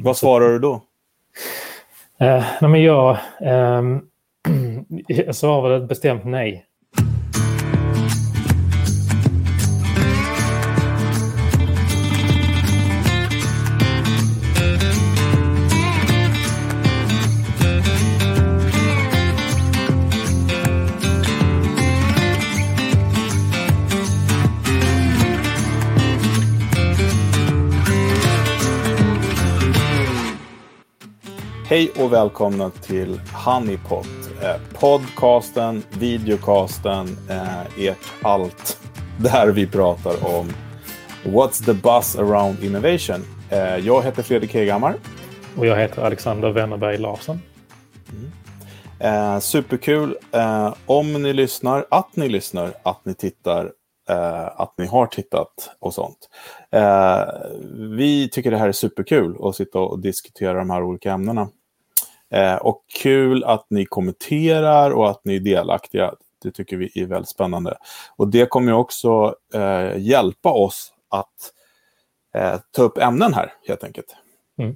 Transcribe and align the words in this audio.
Vad 0.00 0.16
svarar 0.16 0.48
du 0.48 0.58
då? 0.58 0.74
Eh, 2.20 2.44
nej, 2.60 2.70
men 2.70 2.82
jag, 2.82 3.10
eh, 3.40 3.82
jag 5.08 5.36
svarade 5.36 5.76
ett 5.76 5.88
bestämt 5.88 6.24
nej. 6.24 6.64
Hej 31.70 31.90
och 31.96 32.12
välkomna 32.12 32.70
till 32.70 33.20
Honeypot. 33.44 34.06
Eh, 34.42 34.80
podcasten, 34.80 35.82
videocasten, 35.98 37.06
eh, 37.30 37.86
ert 37.86 37.98
allt. 38.22 38.80
Där 39.20 39.46
vi 39.52 39.66
pratar 39.66 40.38
om 40.38 40.48
What's 41.24 41.64
the 41.64 41.74
buzz 41.74 42.16
around 42.16 42.64
innovation? 42.64 43.24
Eh, 43.50 43.76
jag 43.76 44.02
heter 44.02 44.22
Fredrik 44.22 44.54
Hegammar. 44.54 44.94
Och 45.56 45.66
jag 45.66 45.76
heter 45.76 46.02
Alexander 46.02 46.50
Wennerberg 46.50 46.98
Larsson. 46.98 47.40
Mm. 48.12 48.32
Eh, 49.00 49.40
superkul 49.40 50.16
eh, 50.32 50.74
om 50.86 51.22
ni 51.22 51.32
lyssnar, 51.32 51.86
att 51.90 52.16
ni 52.16 52.28
lyssnar, 52.28 52.72
att 52.82 53.04
ni 53.04 53.14
tittar, 53.14 53.72
eh, 54.10 54.60
att 54.60 54.74
ni 54.78 54.86
har 54.86 55.06
tittat 55.06 55.76
och 55.78 55.94
sånt. 55.94 56.28
Vi 57.98 58.28
tycker 58.32 58.50
det 58.50 58.56
här 58.56 58.68
är 58.68 58.72
superkul 58.72 59.36
att 59.40 59.56
sitta 59.56 59.78
och 59.78 59.98
diskutera 59.98 60.58
de 60.58 60.70
här 60.70 60.82
olika 60.82 61.12
ämnena. 61.12 61.48
Eh, 62.30 62.56
och 62.56 62.84
kul 63.02 63.44
att 63.44 63.66
ni 63.70 63.84
kommenterar 63.86 64.90
och 64.90 65.10
att 65.10 65.24
ni 65.24 65.36
är 65.36 65.40
delaktiga. 65.40 66.14
Det 66.42 66.50
tycker 66.50 66.76
vi 66.76 66.90
är 66.94 67.06
väldigt 67.06 67.28
spännande. 67.28 67.76
Och 68.16 68.28
det 68.28 68.46
kommer 68.46 68.72
också 68.72 69.34
eh, 69.54 69.98
hjälpa 69.98 70.52
oss 70.52 70.92
att 71.08 71.52
eh, 72.34 72.60
ta 72.70 72.82
upp 72.82 72.98
ämnen 72.98 73.34
här, 73.34 73.52
helt 73.68 73.84
enkelt. 73.84 74.16
Mm. 74.58 74.74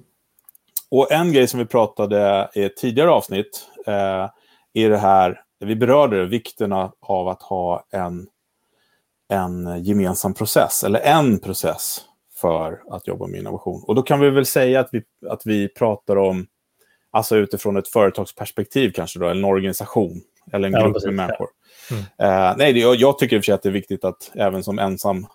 Och 0.91 1.13
en 1.13 1.33
grej 1.33 1.47
som 1.47 1.59
vi 1.59 1.67
pratade 1.67 2.51
i 2.55 2.63
ett 2.65 2.77
tidigare 2.77 3.11
avsnitt 3.11 3.69
eh, 3.87 4.31
är 4.73 4.91
det 4.91 4.99
här, 4.99 5.41
vi 5.61 5.77
berörde 5.77 6.19
det, 6.19 6.27
vikten 6.27 6.73
av 7.01 7.29
att 7.29 7.43
ha 7.43 7.87
en, 7.91 8.27
en 9.29 9.85
gemensam 9.85 10.35
process, 10.35 10.85
eller 10.85 11.01
en 11.01 11.39
process 11.39 12.01
för 12.41 12.83
att 12.91 13.09
jobba 13.09 13.27
med 13.27 13.41
innovation. 13.41 13.85
Och 13.87 13.95
då 13.95 14.03
kan 14.03 14.21
vi 14.21 14.31
väl 14.31 14.47
säga 14.47 14.81
att 14.81 14.89
vi, 14.93 15.03
att 15.29 15.47
vi 15.47 15.69
pratar 15.69 16.17
om 16.17 16.47
Alltså 17.15 17.37
utifrån 17.37 17.77
ett 17.77 17.89
företagsperspektiv 17.89 18.91
kanske 18.91 19.19
då, 19.19 19.29
eller 19.29 19.41
en 19.41 19.45
organisation 19.45 20.23
eller 20.53 20.67
en 20.67 20.85
grupp 20.85 21.05
med 21.05 21.15
människor. 21.15 21.49
Mm. 21.91 22.03
Uh, 22.03 22.57
nej, 22.59 22.73
det, 22.73 22.81
jag, 22.81 22.97
jag 22.97 23.19
tycker 23.19 23.37
i 23.37 23.39
och 23.39 23.43
för 23.43 23.45
sig 23.45 23.55
att 23.55 23.63
det 23.63 23.69
är 23.69 23.73
viktigt 23.73 24.05
att 24.05 24.31
även 24.35 24.65
som 24.65 24.79
ensam 24.79 25.27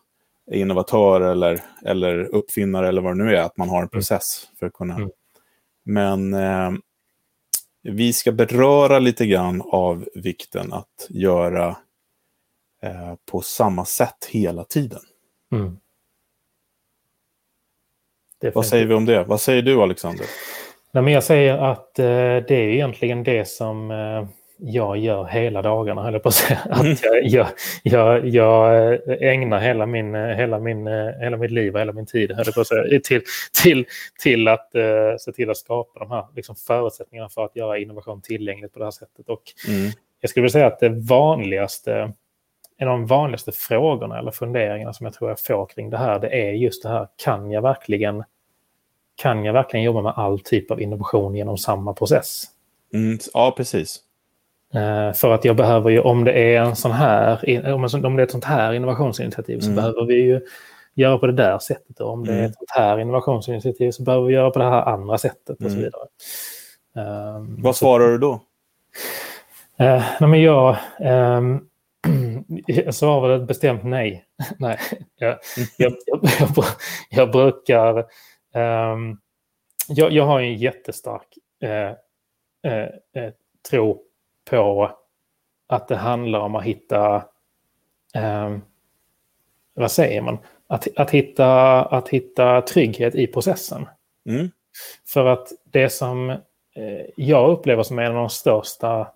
innovatör 0.52 1.22
eller, 1.22 1.64
eller 1.86 2.24
uppfinnare 2.24 2.88
eller 2.88 3.02
vad 3.02 3.18
det 3.18 3.24
nu 3.24 3.36
är, 3.36 3.42
att 3.42 3.58
man 3.58 3.70
har 3.70 3.78
en 3.78 3.82
mm. 3.82 3.90
process 3.90 4.48
för 4.60 4.66
att 4.66 4.74
kunna... 4.74 4.96
Mm. 4.96 5.10
Men 5.84 6.34
uh, 6.34 6.72
vi 7.84 8.14
ska 8.14 8.32
beröra 8.32 9.00
lite 9.00 9.26
grann 9.26 9.62
av 9.66 10.10
vikten 10.16 10.74
att 10.74 11.08
göra 11.10 11.70
uh, 12.84 13.16
på 13.32 13.42
samma 13.42 13.86
sätt 13.86 14.26
hela 14.30 14.64
tiden. 14.64 15.02
Mm. 15.52 15.78
Vad 18.54 18.66
säger 18.66 18.86
vi 18.86 18.94
om 18.94 19.06
det? 19.06 19.24
Vad 19.24 19.42
säger 19.42 19.62
du, 19.62 19.82
Alexander? 19.82 20.26
Nej, 20.98 21.04
men 21.04 21.14
jag 21.14 21.24
säger 21.24 21.58
att 21.58 22.00
eh, 22.00 22.06
det 22.48 22.52
är 22.52 22.70
egentligen 22.70 23.24
det 23.24 23.48
som 23.48 23.92
eh, 23.92 24.28
jag 24.58 24.98
gör 24.98 25.26
hela 25.26 25.62
dagarna, 25.62 26.04
höll 26.04 26.14
jag 26.14 26.24
på 26.24 26.30
att 26.30 26.36
säga. 26.36 26.60
Att 26.70 26.82
mm. 26.82 26.96
jag, 27.04 27.26
jag, 27.26 27.48
jag, 27.84 28.28
jag, 28.28 28.94
eh, 28.94 29.32
ägnar 29.32 29.60
hela, 29.60 29.86
min, 29.86 30.16
eh, 30.16 30.28
hela, 30.28 30.60
min, 30.60 30.88
eh, 30.88 31.20
hela 31.20 31.38
mitt 31.38 31.52
liv 31.52 31.74
och 31.74 31.80
hela 31.80 31.94
min 31.94 32.06
tid, 32.06 32.32
höll 32.32 32.46
jag 32.46 32.56
på 32.56 32.62
att 32.62 32.68
säga, 32.68 33.00
till, 33.00 33.22
till, 33.64 33.86
till 34.24 34.48
att 34.48 34.76
eh, 34.76 34.84
se 35.20 35.32
till 35.32 35.50
att 35.50 35.58
skapa 35.58 36.00
de 36.00 36.12
här 36.12 36.26
liksom, 36.36 36.56
förutsättningarna 36.56 37.30
för 37.30 37.46
att 37.46 37.56
göra 37.56 37.78
innovation 37.78 38.22
tillgängligt 38.22 38.74
på 38.74 38.80
det 38.80 38.86
här 38.86 38.92
sättet. 38.92 39.30
Och 39.30 39.44
mm. 39.68 39.92
Jag 40.22 40.30
skulle 40.30 40.42
vilja 40.42 40.52
säga 40.52 40.68
att 40.68 40.80
det 40.80 40.90
vanligaste 40.90 42.14
en 42.78 42.88
av 42.88 42.98
de 42.98 43.06
vanligaste 43.06 43.52
frågorna 43.52 44.20
eller 44.20 44.32
funderingarna 44.32 44.94
som 44.94 45.06
jag 45.06 45.14
tror 45.14 45.30
jag 45.30 45.40
får 45.40 45.66
kring 45.66 45.90
det 45.90 45.98
här, 45.98 46.20
det 46.20 46.30
är 46.30 46.52
just 46.52 46.84
det 46.84 46.90
här, 46.90 47.08
kan 47.24 47.52
jag 47.52 47.62
verkligen 47.62 48.24
kan 49.18 49.46
jag 49.46 49.54
verkligen 49.54 49.84
jobba 49.84 50.02
med 50.02 50.14
all 50.16 50.40
typ 50.40 50.72
av 50.72 50.82
innovation 50.82 51.36
genom 51.36 51.58
samma 51.58 51.94
process? 51.94 52.44
Mm, 52.94 53.20
ja, 53.34 53.54
precis. 53.58 54.00
Uh, 54.76 55.14
för 55.14 55.34
att 55.34 55.46
jag 55.46 55.56
behöver 55.56 55.90
ju, 55.90 56.00
om 56.00 56.24
det 56.24 56.32
är 56.32 56.62
en 56.62 56.76
sån 56.76 56.92
här, 56.92 57.34
om 58.06 58.16
det 58.16 58.22
är 58.22 58.24
ett 58.24 58.32
sånt 58.32 58.46
här 58.46 58.74
innovationsinitiativ 58.74 59.60
så 59.60 59.66
mm. 59.66 59.76
behöver 59.76 60.06
vi 60.06 60.16
ju 60.16 60.42
göra 60.96 61.18
på 61.18 61.28
det 61.28 61.34
där 61.34 61.60
sättet. 61.60 62.00
Och 62.00 62.10
om 62.10 62.26
det 62.26 62.32
är 62.32 62.38
mm. 62.38 62.50
ett 62.50 62.56
sånt 62.56 62.72
här 62.72 63.00
innovationsinitiativ 63.00 63.92
så 63.92 64.04
behöver 64.04 64.28
vi 64.28 64.34
göra 64.34 64.52
på 64.52 64.60
det 64.60 64.66
här 64.66 64.82
andra 64.82 65.18
sättet 65.18 65.50
och 65.50 65.72
så 65.72 65.78
mm. 65.78 65.78
vidare. 65.78 66.04
Uh, 66.98 67.46
Vad 67.58 67.76
svarar 67.76 68.06
så, 68.06 68.12
du 68.12 68.18
då? 68.18 68.34
Uh, 69.82 70.04
nej, 70.20 70.30
men 70.30 70.42
jag, 70.42 70.78
um, 71.00 71.68
jag 72.68 72.96
svarar 72.96 73.36
ett 73.36 73.48
bestämt 73.48 73.84
nej. 73.84 74.26
nej 74.58 74.80
jag, 75.18 75.38
jag, 75.78 75.94
jag, 76.08 76.66
jag, 77.10 77.32
brukar 77.32 78.06
Um, 78.58 79.20
jag, 79.88 80.12
jag, 80.12 80.26
har 80.26 80.40
en 80.40 80.56
jättestark 80.56 81.38
eh, 81.62 81.92
eh, 82.72 82.90
eh, 83.14 83.34
tro 83.70 84.04
på 84.50 84.92
att 85.68 85.88
det 85.88 85.96
handlar 85.96 86.40
om 86.40 86.56
att 86.56 86.64
hitta, 86.64 87.16
eh, 88.16 88.58
vad 89.74 89.92
säger 89.92 90.22
man, 90.22 90.38
att, 90.68 90.88
att, 90.96 91.12
hitta, 91.12 91.82
att 91.86 92.10
hitta 92.10 92.62
trygghet 92.62 93.16
i 93.16 93.28
processen. 93.28 93.88
Mm. 94.30 94.52
För 95.08 95.26
att 95.26 95.48
det 95.64 95.90
som 95.90 96.30
eh, 96.30 97.06
jag 97.16 97.50
upplever 97.50 97.84
som 97.84 98.00
en 98.00 98.08
av 98.08 98.16
de 98.16 98.30
största 98.30 99.12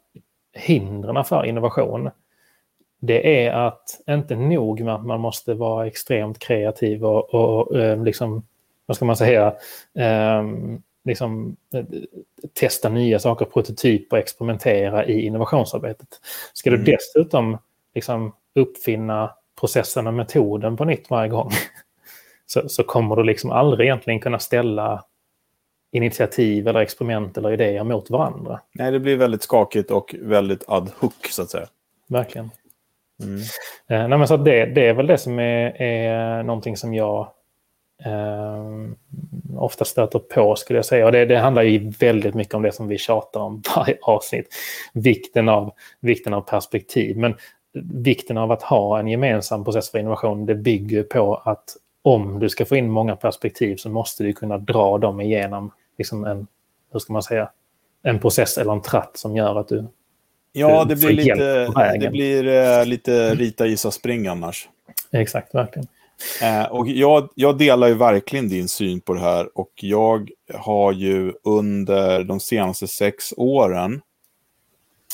hindren 0.54 1.26
för 1.26 1.46
innovation, 1.46 2.10
det 3.00 3.46
är 3.46 3.52
att 3.52 4.02
inte 4.10 4.36
nog 4.36 4.82
med 4.82 4.96
att 4.96 5.06
man 5.06 5.20
måste 5.20 5.54
vara 5.54 5.88
extremt 5.88 6.40
kreativ 6.40 7.06
och, 7.06 7.34
och, 7.34 7.80
eh, 7.80 8.04
liksom 8.04 8.44
vad 8.92 8.96
ska 8.96 9.06
man 9.06 9.18
säga, 9.18 9.54
eh, 9.96 10.44
liksom, 11.04 11.56
testa 12.54 12.90
nya 12.90 13.20
saker, 13.20 13.46
prototyper, 13.46 14.18
experimentera 14.18 15.06
i 15.06 15.26
innovationsarbetet. 15.26 16.08
Ska 16.54 16.70
du 16.70 16.76
mm. 16.76 16.86
dessutom 16.86 17.58
liksom, 17.96 18.36
uppfinna 18.56 19.32
processen 19.60 20.08
och 20.08 20.14
metoden 20.14 20.78
på 20.78 20.86
nytt 20.86 21.10
varje 21.10 21.30
gång 21.30 21.52
så, 22.46 22.70
så 22.70 22.84
kommer 22.84 23.16
du 23.16 23.24
liksom 23.24 23.52
aldrig 23.52 23.88
egentligen 23.88 24.20
kunna 24.20 24.40
ställa 24.40 25.04
initiativ 25.92 26.68
eller 26.68 26.80
experiment 26.80 27.38
eller 27.38 27.52
idéer 27.52 27.84
mot 27.84 28.10
varandra. 28.10 28.60
Nej, 28.74 28.92
det 28.92 29.00
blir 29.00 29.18
väldigt 29.18 29.44
skakigt 29.44 29.92
och 29.92 30.16
väldigt 30.20 30.64
ad 30.68 30.92
hoc 31.00 31.14
så 31.30 31.42
att 31.42 31.50
säga. 31.50 31.68
Verkligen. 32.08 32.50
Mm. 33.24 33.40
Eh, 33.88 34.08
nej, 34.08 34.18
men 34.18 34.28
så 34.28 34.38
det, 34.38 34.66
det 34.66 34.88
är 34.88 34.94
väl 34.94 35.08
det 35.08 35.18
som 35.18 35.40
är, 35.40 35.82
är 35.82 36.44
någonting 36.44 36.78
som 36.78 36.94
jag 36.94 37.20
eh, 37.22 37.28
ofta 39.58 39.86
stöter 39.86 40.20
på 40.20 40.56
skulle 40.56 40.78
jag 40.78 40.86
säga. 40.86 41.06
Och 41.06 41.12
det, 41.12 41.26
det, 41.26 41.38
handlar 41.38 41.64
ju 41.64 41.90
väldigt 41.90 42.36
mycket 42.36 42.54
om 42.54 42.62
det 42.62 42.72
som 42.72 42.88
vi 42.88 42.98
tjatar 42.98 43.40
om 43.40 43.62
varje 43.76 43.98
avsnitt. 44.02 44.48
Vikten 44.94 45.50
av, 45.50 45.74
vikten 46.00 46.34
av 46.34 46.42
perspektiv. 46.42 47.18
Men 47.18 47.36
vikten 47.94 48.38
av 48.38 48.52
att 48.52 48.62
ha 48.62 49.00
en 49.00 49.08
gemensam 49.08 49.64
process 49.64 49.92
för 49.92 50.00
innovation 50.00 50.46
det 50.46 50.56
bygger 50.56 51.04
på 51.04 51.36
att 51.36 51.64
om 52.02 52.40
du 52.40 52.50
ska 52.50 52.66
få 52.66 52.76
in 52.76 52.90
många 52.90 53.16
perspektiv 53.16 53.76
så 53.76 53.90
måste 53.90 54.24
du 54.24 54.34
kunna 54.34 54.58
dra 54.58 54.98
dem 54.98 55.22
igenom 55.22 55.72
liksom 55.98 56.26
en, 56.26 56.48
hur 56.92 57.00
ska 57.00 57.14
man 57.14 57.24
säga, 57.24 57.50
en 58.04 58.20
process 58.20 58.58
eller 58.58 58.72
en 58.72 58.82
tratt 58.82 59.18
som 59.18 59.36
gör 59.36 59.56
att 59.56 59.68
du 59.68 59.88
Ja, 60.54 60.86
det 60.86 60.96
blir, 60.96 61.12
lite, 61.12 61.68
det 62.00 62.10
blir 62.10 62.48
uh, 62.48 62.86
lite 62.86 63.36
rita, 63.36 63.66
gissa, 63.66 63.92
spring 63.92 64.28
annars. 64.28 64.70
Exakt, 65.12 65.56
verkligen. 65.56 65.88
Eh, 66.42 66.66
och 66.66 66.88
jag, 66.88 67.30
jag, 67.36 67.58
delar 67.58 67.88
ju 67.88 67.94
verkligen 67.94 68.50
din 68.50 68.68
syn 68.68 69.02
på 69.02 69.14
det 69.14 69.20
här 69.20 69.58
och 69.58 69.72
jag 69.76 70.30
har 70.54 70.92
ju 70.92 71.34
under 71.44 72.24
de 72.24 72.40
senaste 72.40 72.88
sex 72.88 73.34
åren 73.38 74.02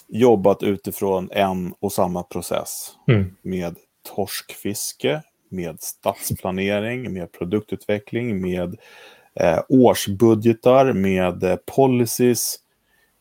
jobbat 0.07 0.63
utifrån 0.63 1.29
en 1.31 1.73
och 1.79 1.91
samma 1.91 2.23
process. 2.23 2.91
Mm. 3.07 3.35
Med 3.41 3.75
torskfiske, 4.15 5.21
med 5.49 5.81
stadsplanering, 5.81 7.13
med 7.13 7.31
produktutveckling, 7.31 8.41
med 8.41 8.77
eh, 9.33 9.59
årsbudgetar, 9.69 10.93
med 10.93 11.43
eh, 11.43 11.55
policies, 11.75 12.55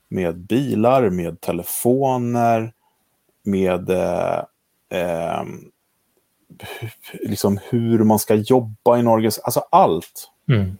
med 0.09 0.37
bilar, 0.39 1.11
med 1.11 1.41
telefoner, 1.41 2.73
med 3.43 3.91
eh, 3.91 4.39
eh 4.91 5.45
liksom 7.13 7.61
hur 7.71 7.99
man 7.99 8.19
ska 8.19 8.35
jobba 8.35 8.99
i 8.99 9.07
organisation, 9.07 9.43
alltså 9.45 9.65
allt. 9.71 10.31
Mm. 10.49 10.77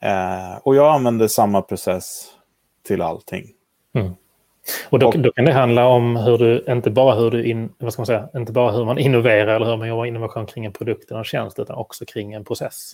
Eh, 0.00 0.56
och 0.62 0.76
jag 0.76 0.94
använder 0.94 1.28
samma 1.28 1.62
process 1.62 2.26
till 2.86 3.02
allting. 3.02 3.50
Mm. 3.94 4.14
Och 4.88 4.98
då, 4.98 5.10
då, 5.10 5.32
kan 5.32 5.44
det 5.44 5.52
handla 5.52 5.86
om 5.86 6.16
hur 6.16 6.38
du, 6.38 6.64
inte 6.68 6.90
bara 6.90 7.14
hur 7.14 7.30
du 7.30 7.44
in, 7.44 7.72
vad 7.78 7.92
ska 7.92 8.00
man 8.00 8.06
säga, 8.06 8.28
inte 8.34 8.52
bara 8.52 8.72
hur 8.72 8.84
man 8.84 8.98
innoverar 8.98 9.56
eller 9.56 9.66
hur 9.66 9.76
man 9.76 9.88
jobbar 9.88 10.06
innovation 10.06 10.46
kring 10.46 10.64
en 10.64 10.72
produkt 10.72 11.10
eller 11.10 11.18
en 11.18 11.24
tjänst, 11.24 11.58
utan 11.58 11.76
också 11.76 12.04
kring 12.06 12.32
en 12.32 12.44
process. 12.44 12.92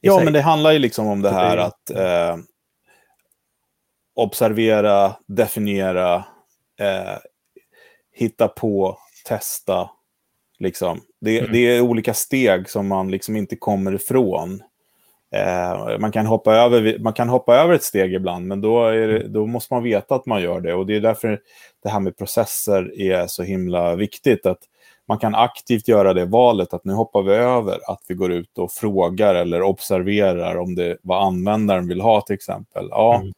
Ja, 0.00 0.16
sig. 0.16 0.24
men 0.24 0.32
det 0.32 0.40
handlar 0.40 0.72
ju 0.72 0.78
liksom 0.78 1.06
om 1.06 1.22
det 1.22 1.30
här 1.30 1.56
att 1.56 1.90
eh, 1.90 2.36
observera, 4.14 5.16
definiera, 5.26 6.14
eh, 6.80 7.18
hitta 8.12 8.48
på, 8.48 8.98
testa. 9.24 9.90
Liksom. 10.62 11.00
Det, 11.20 11.38
mm. 11.38 11.52
det, 11.52 11.58
är 11.58 11.80
olika 11.80 12.14
steg 12.14 12.70
som 12.70 12.88
man 12.88 13.10
liksom 13.10 13.36
inte 13.36 13.56
kommer 13.56 13.94
ifrån. 13.94 14.62
Eh, 15.34 15.98
man, 15.98 16.12
kan 16.12 16.26
hoppa 16.26 16.54
över, 16.54 16.98
man 16.98 17.12
kan 17.12 17.28
hoppa 17.28 17.56
över 17.56 17.74
ett 17.74 17.82
steg 17.82 18.14
ibland, 18.14 18.46
men 18.46 18.60
då, 18.60 18.90
det, 18.90 19.28
då, 19.28 19.46
måste 19.46 19.74
man 19.74 19.82
veta 19.82 20.14
att 20.14 20.26
man 20.26 20.42
gör 20.42 20.60
det. 20.60 20.74
Och 20.74 20.86
Det 20.86 20.96
är 20.96 21.00
därför 21.00 21.40
det 21.82 21.88
här 21.88 22.00
med 22.00 22.16
processer 22.16 23.00
är 23.00 23.26
så 23.26 23.42
himla 23.42 23.96
viktigt. 23.96 24.46
att 24.46 24.58
Man 25.08 25.18
kan 25.18 25.34
aktivt 25.34 25.88
göra 25.88 26.14
det 26.14 26.24
valet 26.24 26.74
att 26.74 26.84
nu 26.84 26.92
hoppar 26.92 27.22
vi 27.22 27.32
över 27.32 27.78
att 27.90 28.00
vi 28.08 28.14
går 28.14 28.32
ut 28.32 28.58
och 28.58 28.72
frågar 28.72 29.34
eller 29.34 29.62
observerar 29.62 30.56
om 30.56 30.74
det 30.74 30.98
vad 31.02 31.26
användaren 31.26 31.88
vill 31.88 32.00
ha 32.00 32.20
till 32.20 32.34
exempel. 32.34 32.88
Ja, 32.90 33.14
mm. 33.14 33.32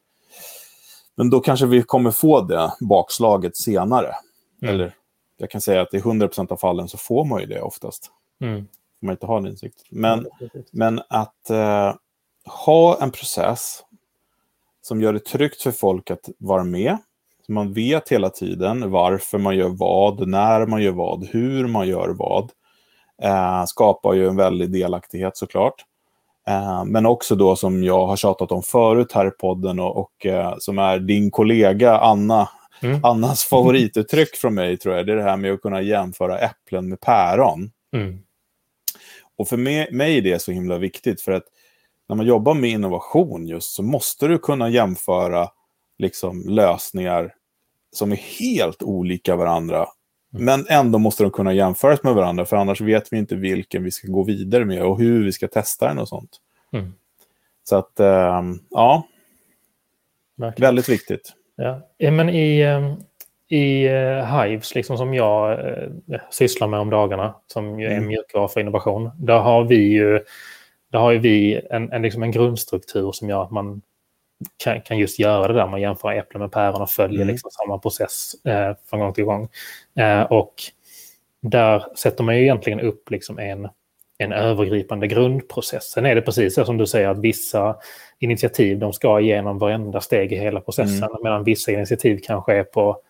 Men 1.17 1.31
då 1.31 1.41
kanske 1.41 1.67
vi 1.67 1.83
kommer 1.83 2.11
få 2.11 2.41
det 2.41 2.73
bakslaget 2.81 3.57
senare. 3.57 4.15
Mm. 4.63 4.75
Eller 4.75 4.95
jag 5.37 5.51
kan 5.51 5.61
säga 5.61 5.81
att 5.83 5.95
i 5.95 5.99
100% 5.99 6.53
av 6.53 6.57
fallen 6.57 6.89
så 6.89 6.99
får 6.99 7.25
man 7.25 7.41
ju 7.41 7.47
det 7.47 7.61
oftast. 7.61 8.11
Mm 8.41 8.67
man 9.05 9.13
inte 9.13 9.27
har 9.27 9.39
en 9.39 9.47
insikt. 9.47 9.85
Men, 9.91 10.27
men 10.73 11.01
att 11.09 11.51
eh, 11.51 11.95
ha 12.67 13.03
en 13.03 13.11
process 13.11 13.83
som 14.83 15.01
gör 15.01 15.13
det 15.13 15.25
tryggt 15.25 15.63
för 15.63 15.71
folk 15.71 16.11
att 16.11 16.29
vara 16.39 16.65
med. 16.65 16.99
Så 17.47 17.53
man 17.53 17.73
vet 17.73 18.09
hela 18.09 18.31
tiden 18.31 18.91
varför 18.91 19.39
man 19.39 19.57
gör 19.57 19.69
vad, 19.69 20.29
när 20.29 20.67
man 20.67 20.83
gör 20.83 20.93
vad, 20.93 21.27
hur 21.27 21.67
man 21.67 21.89
gör 21.89 22.09
vad. 22.09 22.51
Eh, 23.23 23.65
skapar 23.65 24.15
ju 24.15 24.29
en 24.29 24.37
väldig 24.37 24.73
delaktighet 24.73 25.37
såklart. 25.37 25.85
Eh, 26.47 26.85
men 26.85 27.07
också 27.07 27.35
då 27.35 27.57
som 27.57 27.85
jag 27.85 28.07
har 28.07 28.17
tjatat 28.17 28.53
om 28.53 28.63
förut 28.63 29.13
här 29.13 29.27
i 29.27 29.31
podden 29.31 29.81
och, 29.81 29.97
och 29.97 30.27
eh, 30.27 30.55
som 30.59 30.79
är 30.79 30.99
din 30.99 31.31
kollega 31.31 31.99
Anna 31.99 32.49
Mm. 32.85 33.05
Annas 33.05 33.45
favorituttryck 33.45 34.37
från 34.37 34.55
mig 34.55 34.77
tror 34.77 34.95
jag, 34.97 35.07
det 35.07 35.13
är 35.13 35.17
det 35.17 35.23
här 35.23 35.37
med 35.37 35.53
att 35.53 35.63
kunna 35.63 35.83
jämföra 35.83 36.39
äpplen 36.39 36.89
med 36.89 37.01
päron. 37.01 37.71
Mm. 37.93 38.19
Och 39.37 39.49
för 39.49 39.57
mig, 39.57 39.93
mig 39.93 40.19
är 40.19 40.23
det 40.23 40.39
så 40.39 40.53
himla 40.53 40.79
viktigt 40.79 41.21
för 41.21 41.33
att 41.33 41.45
när 42.09 42.17
man 42.17 42.27
jobbar 42.27 42.55
med 42.55 42.71
innovation 42.71 43.47
just 43.47 43.75
så 43.75 43.83
måste 43.83 44.27
du 44.27 44.39
kunna 44.39 44.69
jämföra 44.69 45.49
liksom, 45.99 46.49
lösningar 46.49 47.35
som 47.93 48.13
är 48.13 48.17
helt 48.17 48.83
olika 48.83 49.37
varandra. 49.37 49.87
Mm. 50.35 50.45
Men 50.45 50.67
ändå 50.69 50.99
måste 50.99 51.23
de 51.23 51.33
kunna 51.33 51.53
jämföras 51.53 52.03
med 52.03 52.15
varandra 52.15 52.45
för 52.45 52.57
annars 52.57 52.81
vet 52.81 53.13
vi 53.13 53.19
inte 53.19 53.37
vilken 53.37 53.85
vi 53.85 53.91
ska 53.91 54.09
gå 54.09 54.23
vidare 54.23 54.65
med 54.65 54.83
och 54.83 54.99
hur 54.99 55.25
vi 55.25 55.33
ska 55.33 55.49
testa 55.49 55.89
den 55.89 55.99
och 55.99 56.09
sånt. 56.09 56.41
Mm. 56.73 56.95
Så 57.65 57.77
att, 57.77 58.01
ähm, 58.01 58.61
ja. 58.71 59.09
Verkligen. 60.37 60.69
Väldigt 60.69 60.89
viktigt. 60.89 61.33
Ja, 61.57 62.11
men 62.11 62.29
i, 62.29 62.63
ehm, 62.63 62.97
i 63.49 63.89
uh, 63.89 64.25
Hives, 64.25 64.75
liksom 64.75 64.99
som 64.99 65.15
jag 65.15 65.59
uh, 65.59 66.19
sysslar 66.31 66.69
med 66.69 66.81
om 66.81 66.91
dagarna, 66.91 67.35
som 67.47 67.81
ju 67.81 67.87
är 67.87 67.91
mm. 67.91 68.07
mjukvara 68.07 68.49
för 68.49 68.61
innovation, 68.61 69.11
där 69.19 69.39
har 69.39 69.65
vi 69.65 69.77
ju, 69.77 70.25
där 70.93 70.99
har 70.99 71.15
vi 71.15 71.61
en, 71.71 71.93
en, 71.93 72.03
liksom 72.03 72.23
en 72.23 72.31
grundstruktur 72.31 73.13
som 73.13 73.29
gör 73.29 73.43
att 73.43 73.51
man 73.51 73.83
kan, 74.57 74.81
kan 74.81 74.99
just 74.99 75.19
göra 75.19 75.49
det 75.49 75.55
där, 75.55 75.67
man 75.67 75.81
jämför 75.81 76.13
äpplen 76.13 76.41
med 76.41 76.53
päron 76.53 76.83
och 76.83 76.91
följer 76.91 77.23
mm. 77.23 77.33
liksom 77.33 77.51
samma 77.51 77.79
process 77.79 78.33
uh, 78.49 78.77
från 78.91 79.01
gång 79.01 79.13
till 79.13 79.25
gång. 79.25 79.49
och 80.29 80.55
där 81.41 81.85
sätter 81.97 82.25
man 82.25 82.37
ju 82.37 82.43
egentligen 82.43 82.81
upp 82.81 83.11
liksom 83.11 83.39
en, 83.39 83.69
en 84.19 84.33
övergripande 84.33 85.07
grundprocess. 85.07 85.91
Sen 85.91 86.07
är 86.07 86.15
det 86.15 86.23
precis 86.23 86.55
så 86.55 86.65
som 86.65 86.77
du 86.77 86.87
säger 86.87 87.09
att 87.09 87.19
vissa 87.19 87.77
initiativ 88.19 88.79
de 88.79 88.93
ska 88.93 89.21
igenom 89.21 89.59
varenda 89.59 90.01
steg 90.01 90.33
i 90.33 90.37
hela 90.37 90.61
processen, 90.61 91.09
mm. 91.09 91.17
medan 91.23 91.45
vissa 91.45 91.73
initiativ 91.73 92.21
kanske 92.23 92.55
är 92.55 92.65
på 92.65 93.01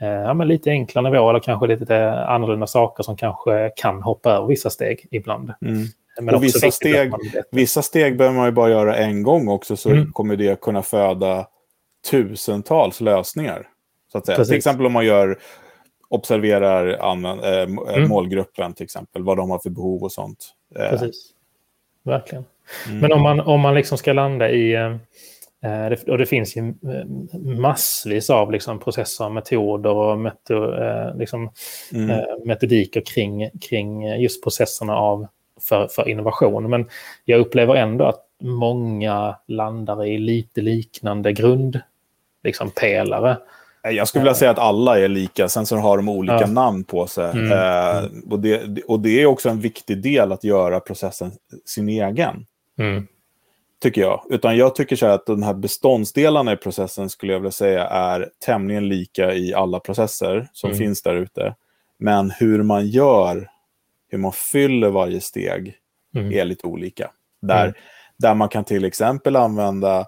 Eh, 0.00 0.08
ja, 0.08 0.34
men 0.34 0.48
lite 0.48 0.70
enklare 0.70 1.10
nivå 1.10 1.30
eller 1.30 1.40
kanske 1.40 1.66
lite 1.66 2.12
annorlunda 2.12 2.66
saker 2.66 3.02
som 3.02 3.16
kanske 3.16 3.70
kan 3.76 4.02
hoppa 4.02 4.30
över 4.30 4.46
vissa 4.46 4.70
steg 4.70 5.06
ibland. 5.10 5.52
Mm. 5.62 5.86
Men 6.20 6.34
och 6.34 6.42
vissa, 6.42 6.70
steg, 6.70 7.12
vissa 7.50 7.82
steg 7.82 8.18
behöver 8.18 8.36
man 8.36 8.46
ju 8.46 8.52
bara 8.52 8.70
göra 8.70 8.96
en 8.96 9.22
gång 9.22 9.48
också 9.48 9.76
så 9.76 9.90
mm. 9.90 10.12
kommer 10.12 10.36
det 10.36 10.60
kunna 10.60 10.82
föda 10.82 11.46
tusentals 12.10 13.00
lösningar. 13.00 13.68
Så 14.12 14.18
att 14.18 14.26
säga. 14.26 14.44
Till 14.44 14.54
exempel 14.54 14.86
om 14.86 14.92
man 14.92 15.06
gör 15.06 15.38
observerar 16.14 16.98
använd, 16.98 17.44
äh, 17.44 17.96
mm. 17.96 18.08
målgruppen 18.08 18.74
till 18.74 18.84
exempel, 18.84 19.22
vad 19.22 19.36
de 19.36 19.50
har 19.50 19.58
för 19.58 19.70
behov 19.70 20.02
och 20.02 20.12
sånt. 20.12 20.54
Precis, 20.74 21.30
verkligen. 22.02 22.44
Mm. 22.88 22.98
Men 23.00 23.12
om 23.12 23.22
man, 23.22 23.40
om 23.40 23.60
man 23.60 23.74
liksom 23.74 23.98
ska 23.98 24.12
landa 24.12 24.50
i, 24.50 24.76
Eh, 25.64 25.98
och 26.06 26.18
det 26.18 26.26
finns 26.26 26.56
ju 26.56 26.68
eh, 26.68 27.06
massvis 27.40 28.30
av 28.30 28.52
liksom 28.52 28.78
processer, 28.78 29.28
metoder 29.28 29.90
och 29.90 30.18
meto, 30.18 30.74
eh, 30.74 31.16
liksom, 31.16 31.50
mm. 31.92 32.20
metodiker 32.44 33.00
kring, 33.00 33.50
kring 33.60 34.06
just 34.20 34.42
processerna 34.42 34.96
av, 34.96 35.26
för, 35.60 35.88
för 35.88 36.08
innovation. 36.08 36.70
Men 36.70 36.88
jag 37.24 37.40
upplever 37.40 37.74
ändå 37.74 38.04
att 38.04 38.24
många 38.42 39.36
landar 39.46 40.06
i 40.06 40.18
lite 40.18 40.60
liknande 40.60 41.32
grundpelare. 41.32 41.82
Liksom, 42.42 42.70
jag 43.92 44.08
skulle 44.08 44.22
vilja 44.22 44.34
säga 44.34 44.50
att 44.50 44.58
alla 44.58 44.98
är 44.98 45.08
lika, 45.08 45.48
sen 45.48 45.66
så 45.66 45.76
har 45.76 45.96
de 45.96 46.08
olika 46.08 46.40
ja. 46.40 46.46
namn 46.46 46.84
på 46.84 47.06
sig. 47.06 47.30
Mm. 47.30 47.52
Eh, 47.52 48.04
och, 48.30 48.40
det, 48.40 48.82
och 48.82 49.00
det 49.00 49.22
är 49.22 49.26
också 49.26 49.48
en 49.48 49.60
viktig 49.60 50.02
del 50.02 50.32
att 50.32 50.44
göra 50.44 50.80
processen 50.80 51.32
sin 51.64 51.88
egen. 51.88 52.46
Mm 52.78 53.06
tycker 53.84 54.00
jag. 54.00 54.26
Utan 54.30 54.56
jag 54.56 54.74
tycker 54.74 54.96
så 54.96 55.06
att 55.06 55.26
de 55.26 55.42
här 55.42 55.54
beståndsdelarna 55.54 56.52
i 56.52 56.56
processen 56.56 57.10
skulle 57.10 57.32
jag 57.32 57.40
vilja 57.40 57.50
säga 57.50 57.86
är 57.86 58.30
tämligen 58.44 58.88
lika 58.88 59.34
i 59.34 59.54
alla 59.54 59.80
processer 59.80 60.48
som 60.52 60.70
mm. 60.70 60.78
finns 60.78 61.02
där 61.02 61.14
ute. 61.14 61.54
Men 61.98 62.30
hur 62.30 62.62
man 62.62 62.86
gör, 62.86 63.48
hur 64.08 64.18
man 64.18 64.32
fyller 64.32 64.88
varje 64.88 65.20
steg 65.20 65.74
mm. 66.16 66.32
är 66.32 66.44
lite 66.44 66.66
olika. 66.66 67.10
Där, 67.42 67.64
mm. 67.64 67.74
där 68.18 68.34
man 68.34 68.48
kan 68.48 68.64
till 68.64 68.84
exempel 68.84 69.36
använda 69.36 70.06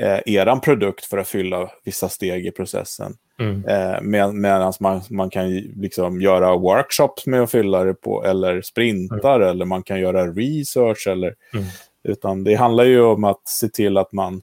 eh, 0.00 0.18
eran 0.26 0.60
produkt 0.60 1.04
för 1.04 1.18
att 1.18 1.28
fylla 1.28 1.70
vissa 1.84 2.08
steg 2.08 2.46
i 2.46 2.50
processen. 2.50 3.14
Mm. 3.40 3.64
Eh, 3.64 4.02
med, 4.02 4.34
Medan 4.34 4.72
man, 4.80 5.00
man 5.10 5.30
kan 5.30 5.56
liksom 5.56 6.20
göra 6.20 6.56
workshops 6.56 7.26
med 7.26 7.42
att 7.42 7.50
fylla 7.50 7.84
det 7.84 7.94
på, 7.94 8.24
eller 8.24 8.62
sprintar, 8.62 9.36
mm. 9.36 9.48
eller 9.48 9.64
man 9.64 9.82
kan 9.82 10.00
göra 10.00 10.26
research, 10.26 11.06
eller 11.06 11.34
mm. 11.54 11.64
Utan 12.08 12.44
det 12.44 12.54
handlar 12.54 12.84
ju 12.84 13.00
om 13.00 13.24
att 13.24 13.48
se 13.48 13.68
till 13.68 13.96
att 13.96 14.12
man 14.12 14.42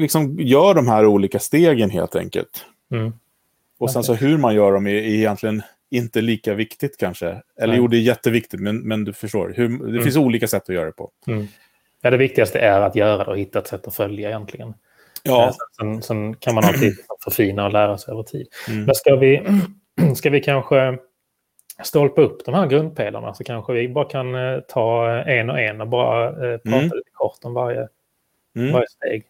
liksom 0.00 0.40
gör 0.40 0.74
de 0.74 0.88
här 0.88 1.06
olika 1.06 1.38
stegen 1.38 1.90
helt 1.90 2.16
enkelt. 2.16 2.64
Mm. 2.92 3.12
Och 3.78 3.90
sen 3.90 4.04
så 4.04 4.14
hur 4.14 4.38
man 4.38 4.54
gör 4.54 4.72
dem 4.72 4.86
är 4.86 4.90
egentligen 4.90 5.62
inte 5.90 6.20
lika 6.20 6.54
viktigt 6.54 6.96
kanske. 6.96 7.26
Eller 7.56 7.72
Nej. 7.72 7.76
jo, 7.76 7.88
det 7.88 7.96
är 7.96 8.00
jätteviktigt, 8.00 8.60
men, 8.60 8.80
men 8.80 9.04
du 9.04 9.12
förstår. 9.12 9.54
Hur, 9.56 9.68
det 9.68 9.90
mm. 9.90 10.02
finns 10.02 10.16
olika 10.16 10.48
sätt 10.48 10.62
att 10.62 10.74
göra 10.74 10.86
det 10.86 10.92
på. 10.92 11.10
Mm. 11.26 11.46
Ja, 12.02 12.10
det 12.10 12.16
viktigaste 12.16 12.58
är 12.58 12.80
att 12.80 12.96
göra 12.96 13.24
det 13.24 13.30
och 13.30 13.38
hitta 13.38 13.58
ett 13.58 13.66
sätt 13.66 13.86
att 13.86 13.94
följa 13.94 14.28
egentligen. 14.28 14.74
Ja. 15.22 15.46
Eh, 15.46 15.54
sen, 15.80 16.02
sen 16.02 16.36
kan 16.36 16.54
man 16.54 16.64
alltid 16.64 16.92
förfina 17.24 17.64
och 17.64 17.72
lära 17.72 17.98
sig 17.98 18.12
över 18.12 18.22
tid. 18.22 18.46
Mm. 18.68 18.84
Men 18.84 18.94
ska 18.94 19.16
vi, 19.16 19.42
ska 20.16 20.30
vi 20.30 20.40
kanske 20.40 20.98
stolpa 21.82 22.20
upp 22.20 22.44
de 22.44 22.54
här 22.54 22.66
grundpelarna 22.66 23.34
så 23.34 23.44
kanske 23.44 23.72
vi 23.72 23.88
bara 23.88 24.04
kan 24.04 24.34
eh, 24.34 24.60
ta 24.60 25.08
en 25.10 25.50
och 25.50 25.60
en 25.60 25.80
och 25.80 25.88
bara 25.88 26.26
eh, 26.26 26.58
prata 26.58 26.76
mm. 26.76 26.84
lite 26.84 27.10
kort 27.12 27.38
om 27.42 27.54
varje, 27.54 27.88
mm. 28.56 28.72
varje 28.72 28.88
steg. 28.88 29.24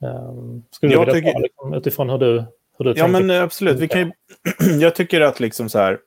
Um, 0.00 0.64
skulle 0.70 0.92
du 0.92 0.98
vilja 0.98 1.14
tycker... 1.14 1.32
ta 1.32 1.38
liksom, 1.38 1.74
utifrån 1.74 2.10
hur 2.10 2.18
du, 2.18 2.44
hur 2.78 2.84
du 2.84 2.90
ja, 2.90 2.94
tänker? 2.94 3.20
Ja, 3.20 3.26
men 3.26 3.42
absolut. 3.42 3.78
Vi 3.78 3.88
kan 3.88 4.12
jag 4.80 4.94
tycker 4.94 5.20
att 5.20 5.40
liksom 5.40 5.68
så 5.68 5.78
här... 5.78 5.98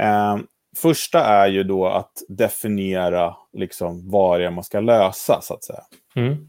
Eh, 0.00 0.36
första 0.76 1.24
är 1.24 1.48
ju 1.48 1.62
då 1.62 1.86
att 1.86 2.12
definiera 2.28 3.36
liksom 3.52 4.10
vad 4.10 4.40
det 4.40 4.46
är 4.46 4.50
man 4.50 4.64
ska 4.64 4.80
lösa, 4.80 5.40
så 5.42 5.54
att 5.54 5.64
säga. 5.64 5.82
Mm. 6.16 6.46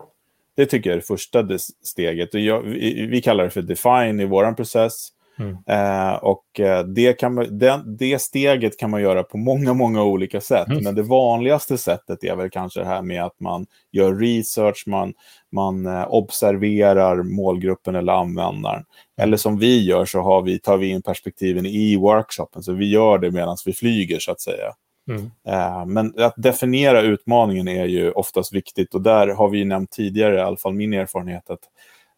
Det 0.55 0.65
tycker 0.65 0.89
jag 0.89 0.95
är 0.95 0.99
det 0.99 1.07
första 1.07 1.47
steget. 1.83 2.33
Jag, 2.33 2.61
vi, 2.61 3.07
vi, 3.07 3.21
kallar 3.21 3.43
det 3.43 3.49
för 3.49 3.61
define 3.61 4.19
i 4.19 4.25
vår 4.25 4.53
process. 4.53 5.09
Mm. 5.39 5.57
Eh, 5.67 6.13
och 6.13 6.59
eh, 6.59 6.83
det, 6.85 7.13
kan 7.13 7.33
man, 7.33 7.57
det, 7.57 7.83
det, 7.85 8.21
steget 8.21 8.77
kan 8.77 8.89
man 8.89 9.01
göra 9.01 9.23
på 9.23 9.37
många, 9.37 9.73
många 9.73 10.03
olika 10.03 10.41
sätt. 10.41 10.67
Mm. 10.67 10.83
Men 10.83 10.95
det 10.95 11.03
vanligaste 11.03 11.77
sättet 11.77 12.23
är 12.23 12.35
väl 12.35 12.49
kanske 12.49 12.79
det 12.79 12.85
här 12.85 13.01
med 13.01 13.23
att 13.23 13.39
man 13.39 13.65
gör 13.91 14.15
research, 14.15 14.83
man, 14.87 15.13
man 15.51 15.85
eh, 15.85 16.05
observerar 16.09 17.23
målgruppen 17.23 17.95
eller 17.95 18.13
användaren. 18.13 18.75
Mm. 18.75 18.85
Eller 19.17 19.37
som 19.37 19.59
vi 19.59 19.85
gör 19.85 20.05
så 20.05 20.21
har 20.21 20.41
vi, 20.41 20.59
tar 20.59 20.77
vi 20.77 20.87
in 20.87 21.01
perspektiven 21.01 21.65
i 21.65 21.95
workshopen, 21.95 22.63
så 22.63 22.73
vi 22.73 22.89
gör 22.89 23.17
det 23.17 23.31
medan 23.31 23.57
vi 23.65 23.73
flyger 23.73 24.19
så 24.19 24.31
att 24.31 24.41
säga. 24.41 24.73
Mm. 25.09 25.31
Eh, 25.47 25.85
men 25.85 26.13
att 26.17 26.33
definiera 26.37 27.01
utmaningen 27.01 27.67
är 27.67 27.85
ju 27.85 28.11
oftast 28.11 28.53
viktigt 28.53 28.95
och 28.95 29.01
där 29.01 29.27
har 29.27 29.49
vi 29.49 29.65
nämnt 29.65 29.91
tidigare, 29.91 30.35
i 30.35 30.41
alla 30.41 30.57
fall 30.57 30.73
min 30.73 30.93
erfarenhet, 30.93 31.49
att 31.49 31.59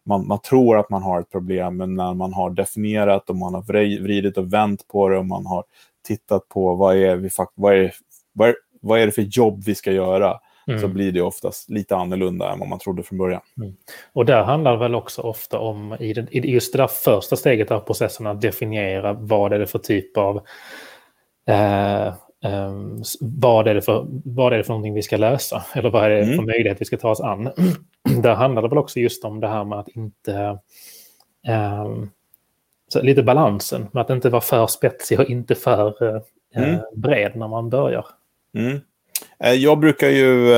man, 0.06 0.26
man 0.26 0.40
tror 0.40 0.78
att 0.78 0.90
man 0.90 1.02
har 1.02 1.20
ett 1.20 1.30
problem, 1.30 1.76
men 1.76 1.94
när 1.94 2.14
man 2.14 2.32
har 2.32 2.50
definierat 2.50 3.30
och 3.30 3.36
man 3.36 3.54
har 3.54 3.62
vridit 4.02 4.38
och 4.38 4.52
vänt 4.52 4.88
på 4.88 5.08
det 5.08 5.18
och 5.18 5.26
man 5.26 5.46
har 5.46 5.64
tittat 6.06 6.48
på 6.48 6.74
vad 6.74 6.96
är, 6.96 7.16
vi, 7.16 7.30
vad 7.54 7.74
är, 7.74 7.92
vad 8.32 8.48
är, 8.48 8.56
vad 8.80 9.00
är 9.00 9.06
det 9.06 9.12
för 9.12 9.22
jobb 9.22 9.62
vi 9.66 9.74
ska 9.74 9.92
göra, 9.92 10.40
mm. 10.66 10.80
så 10.80 10.88
blir 10.88 11.12
det 11.12 11.22
oftast 11.22 11.70
lite 11.70 11.96
annorlunda 11.96 12.52
än 12.52 12.58
vad 12.58 12.68
man 12.68 12.78
trodde 12.78 13.02
från 13.02 13.18
början. 13.18 13.40
Mm. 13.56 13.76
Och 14.12 14.24
där 14.24 14.42
handlar 14.42 14.72
det 14.72 14.78
väl 14.78 14.94
också 14.94 15.22
ofta 15.22 15.58
om, 15.58 15.96
i, 16.00 16.12
den, 16.12 16.28
i 16.30 16.50
just 16.50 16.72
det 16.72 16.78
där 16.78 16.86
första 16.86 17.36
steget 17.36 17.70
av 17.70 17.80
processen, 17.80 18.26
att 18.26 18.40
definiera 18.40 19.12
vad 19.12 19.52
är 19.52 19.58
det 19.58 19.66
för 19.66 19.78
typ 19.78 20.16
av 20.16 20.36
eh, 21.48 22.14
Um, 22.46 23.02
vad, 23.20 23.68
är 23.68 23.74
det 23.74 23.82
för, 23.82 24.06
vad 24.24 24.52
är 24.52 24.56
det 24.56 24.64
för 24.64 24.72
någonting 24.72 24.94
vi 24.94 25.02
ska 25.02 25.16
lösa? 25.16 25.64
Eller 25.74 25.90
vad 25.90 26.04
är 26.04 26.10
det 26.10 26.22
mm. 26.22 26.36
för 26.36 26.44
möjlighet 26.44 26.80
vi 26.80 26.84
ska 26.84 26.96
ta 26.96 27.10
oss 27.10 27.20
an? 27.20 27.50
Där 28.22 28.34
handlar 28.34 28.62
det 28.62 28.68
väl 28.68 28.78
också 28.78 29.00
just 29.00 29.24
om 29.24 29.40
det 29.40 29.48
här 29.48 29.64
med 29.64 29.78
att 29.78 29.88
inte... 29.88 30.58
Um, 31.84 32.10
lite 33.02 33.22
balansen, 33.22 33.88
med 33.92 34.00
att 34.00 34.10
inte 34.10 34.30
vara 34.30 34.40
för 34.40 34.66
spetsig 34.66 35.20
och 35.20 35.30
inte 35.30 35.54
för 35.54 36.02
uh, 36.02 36.20
mm. 36.54 36.80
bred 36.94 37.36
när 37.36 37.48
man 37.48 37.70
börjar. 37.70 38.06
Mm. 38.54 38.80
Eh, 39.38 39.52
jag 39.52 39.78
brukar 39.78 40.08
ju, 40.08 40.48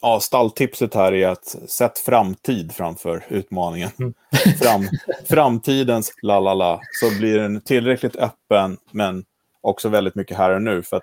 ja, 0.00 0.18
stalltipset 0.22 0.94
här 0.94 1.12
är 1.12 1.28
att 1.28 1.44
sätt 1.66 1.98
framtid 1.98 2.72
framför 2.72 3.24
utmaningen. 3.28 3.90
Mm. 3.98 4.14
Fram, 4.60 4.88
framtidens 5.28 6.12
la 6.22 6.40
la 6.40 6.54
la, 6.54 6.80
så 7.00 7.18
blir 7.18 7.38
den 7.38 7.60
tillräckligt 7.60 8.16
öppen 8.16 8.76
men 8.90 9.24
också 9.60 9.88
väldigt 9.88 10.14
mycket 10.14 10.36
här 10.36 10.50
och 10.50 10.62
nu. 10.62 10.82
För 10.82 10.96
att 10.96 11.02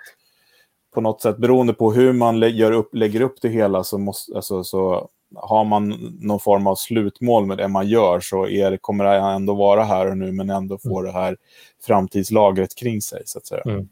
på 0.94 1.02
något 1.02 1.22
sätt, 1.22 1.38
beroende 1.38 1.74
på 1.74 1.94
hur 1.94 2.14
man 2.14 2.42
gör 2.42 2.72
upp, 2.72 2.96
lägger 2.96 3.22
upp 3.22 3.36
det 3.42 3.50
hela, 3.50 3.84
så, 3.84 3.98
måste, 3.98 4.36
alltså, 4.36 4.64
så 4.64 5.10
har 5.36 5.64
man 5.64 5.90
någon 6.20 6.40
form 6.40 6.68
av 6.68 6.76
slutmål 6.76 7.46
med 7.46 7.58
det 7.58 7.68
man 7.68 7.88
gör 7.88 8.20
så 8.20 8.48
är, 8.48 8.78
kommer 8.78 9.04
det 9.04 9.16
ändå 9.16 9.54
vara 9.54 9.84
här 9.84 10.08
och 10.10 10.18
nu, 10.18 10.32
men 10.32 10.50
ändå 10.50 10.78
få 10.78 11.00
mm. 11.00 11.12
det 11.12 11.20
här 11.20 11.38
framtidslagret 11.86 12.76
kring 12.76 13.02
sig, 13.02 13.22
så 13.26 13.38
att 13.38 13.46
säga. 13.46 13.62
Mm. 13.66 13.90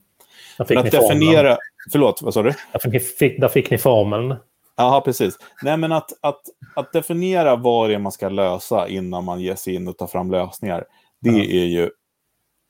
Men 0.70 0.78
att 0.78 0.92
definiera... 0.92 1.58
Förlåt, 1.92 2.22
vad 2.22 2.34
sa 2.34 2.44
du? 2.44 2.54
Där 2.72 3.00
fick, 3.00 3.42
där 3.42 3.48
fick 3.48 3.72
ni 3.72 3.78
formeln. 3.78 4.36
Ja, 4.76 5.02
precis. 5.06 5.38
Nej, 5.64 5.78
men 5.78 5.92
att, 5.92 6.12
att, 6.22 6.42
att 6.76 6.94
definiera 6.94 7.56
vad 7.56 7.90
det 7.90 7.96
är 7.96 8.00
man 8.00 8.12
ska 8.12 8.30
lösa 8.30 8.88
innan 8.88 9.24
man 9.24 9.42
ger 9.42 9.56
sig 9.56 9.76
in 9.76 9.88
och 9.88 9.98
tar 9.98 10.08
fram 10.08 10.32
lösningar, 10.32 10.86
det 11.22 11.30
mm. 11.30 11.42
är 11.42 11.66
ju 11.66 11.90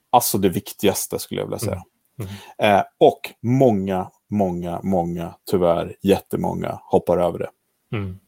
alltså 0.10 0.38
det 0.38 0.50
viktigaste 0.50 1.20
skulle 1.20 1.42
jag 1.42 1.46
vilja 1.46 1.60
säga. 1.60 1.84
Mm. 2.20 2.30
Mm. 2.60 2.76
Eh, 2.76 2.84
och 2.98 3.20
många, 3.42 4.12
många, 4.28 4.80
många, 4.84 5.36
tyvärr 5.52 5.96
jättemånga 6.02 6.80
hoppar 6.84 7.18
över 7.18 7.40
det. 7.40 7.50
Mm. 7.98 8.20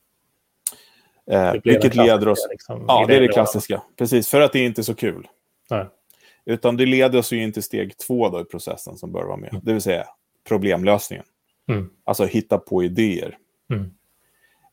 Eh, 1.32 1.54
det 1.54 1.62
vilket 1.64 1.96
leder 1.96 2.28
oss... 2.28 2.48
Liksom, 2.50 2.86
ja, 2.88 3.06
det 3.08 3.16
är 3.16 3.22
det 3.22 3.28
klassiska. 3.28 3.82
Precis, 3.98 4.28
för 4.28 4.42
att 4.42 4.54
det 4.54 4.60
är 4.60 4.66
inte 4.66 4.82
är 4.82 4.84
så 4.84 4.96
kul. 4.96 5.28
Nej. 5.70 5.86
Utan 6.46 6.78
det 6.78 6.86
leder 6.86 7.20
oss 7.20 7.34
ju 7.34 7.44
in 7.44 7.54
till 7.54 7.64
steg 7.64 7.98
två 7.98 8.30
då 8.30 8.42
i 8.42 8.44
processen 8.44 8.98
som 8.98 9.12
bör 9.12 9.24
vara 9.24 9.38
med. 9.38 9.50
Mm. 9.50 9.62
Det 9.66 9.74
vill 9.74 9.82
säga 9.82 10.06
problemlösningen. 10.48 11.26
Mm. 11.70 11.90
Alltså 12.04 12.26
hitta 12.26 12.58
på 12.58 12.84
idéer. 12.84 13.38
Mm. 13.74 13.92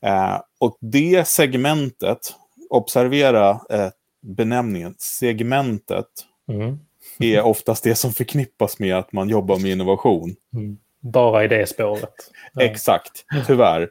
Eh, 0.02 0.40
och 0.59 0.78
det 0.80 1.28
segmentet, 1.28 2.35
observera 2.71 3.50
eh, 3.71 3.90
benämningen, 4.23 4.95
segmentet 4.99 6.06
mm 6.49 6.78
är 7.18 7.42
oftast 7.42 7.85
det 7.85 7.95
som 7.95 8.12
förknippas 8.12 8.78
med 8.78 8.97
att 8.97 9.12
man 9.12 9.28
jobbar 9.28 9.56
med 9.59 9.71
innovation. 9.71 10.37
Mm. 10.54 10.78
Bara 11.12 11.44
i 11.44 11.48
det 11.48 11.68
spåret. 11.68 12.14
Exakt, 12.60 13.25
tyvärr. 13.46 13.82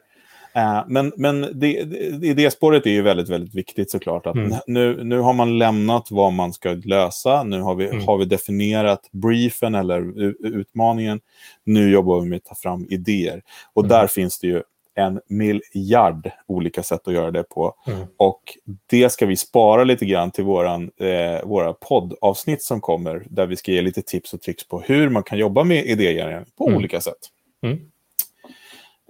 Uh, 0.56 0.84
men 0.88 1.12
men 1.16 1.40
det, 1.40 1.84
det, 2.20 2.34
det 2.34 2.50
spåret 2.50 2.86
är 2.86 2.90
ju 2.90 3.02
väldigt, 3.02 3.28
väldigt 3.28 3.54
viktigt 3.54 3.90
såklart. 3.90 4.26
Att 4.26 4.36
mm. 4.36 4.58
nu, 4.66 5.04
nu 5.04 5.18
har 5.18 5.32
man 5.32 5.58
lämnat 5.58 6.10
vad 6.10 6.32
man 6.32 6.52
ska 6.52 6.70
lösa. 6.70 7.42
Nu 7.42 7.60
har 7.60 7.74
vi, 7.74 7.88
mm. 7.88 8.06
har 8.06 8.18
vi 8.18 8.24
definierat 8.24 9.00
briefen 9.12 9.74
eller 9.74 10.12
utmaningen. 10.46 11.20
Nu 11.64 11.90
jobbar 11.90 12.20
vi 12.20 12.28
med 12.28 12.36
att 12.36 12.44
ta 12.44 12.54
fram 12.54 12.86
idéer. 12.90 13.42
Och 13.74 13.82
mm. 13.82 13.88
där 13.88 14.06
finns 14.06 14.38
det 14.38 14.46
ju 14.46 14.62
en 14.96 15.20
miljard 15.26 16.30
olika 16.46 16.82
sätt 16.82 17.08
att 17.08 17.14
göra 17.14 17.30
det 17.30 17.42
på. 17.42 17.74
Mm. 17.86 18.06
Och 18.16 18.42
det 18.86 19.10
ska 19.10 19.26
vi 19.26 19.36
spara 19.36 19.84
lite 19.84 20.06
grann 20.06 20.30
till 20.30 20.44
våran, 20.44 20.90
eh, 20.96 21.44
våra 21.44 21.72
poddavsnitt 21.72 22.62
som 22.62 22.80
kommer, 22.80 23.26
där 23.30 23.46
vi 23.46 23.56
ska 23.56 23.72
ge 23.72 23.82
lite 23.82 24.02
tips 24.02 24.34
och 24.34 24.40
tricks 24.40 24.68
på 24.68 24.80
hur 24.80 25.08
man 25.08 25.22
kan 25.22 25.38
jobba 25.38 25.64
med 25.64 25.86
idégenerering 25.86 26.46
på 26.58 26.66
mm. 26.66 26.76
olika 26.76 27.00
sätt. 27.00 27.18
Mm. 27.62 27.90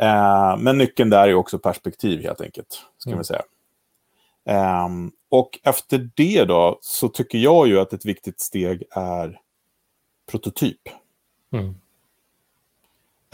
Eh, 0.00 0.59
men 0.59 0.78
nyckeln 0.78 1.11
där 1.11 1.28
är 1.28 1.35
också 1.35 1.59
perspektiv 1.59 2.23
helt 2.23 2.40
enkelt, 2.40 2.83
ska 2.99 3.11
mm. 3.11 3.19
vi 3.19 3.25
säga. 3.25 3.43
Eh, 4.49 4.88
och 5.28 5.59
efter 5.62 6.11
det 6.14 6.45
då, 6.45 6.78
så 6.83 7.09
tycker 7.09 7.38
jag 7.38 7.69
ju 7.69 7.81
att 7.81 7.93
ett 7.93 8.05
viktigt 8.05 8.40
steg 8.40 8.83
är 8.90 9.40
prototyp. 10.31 10.81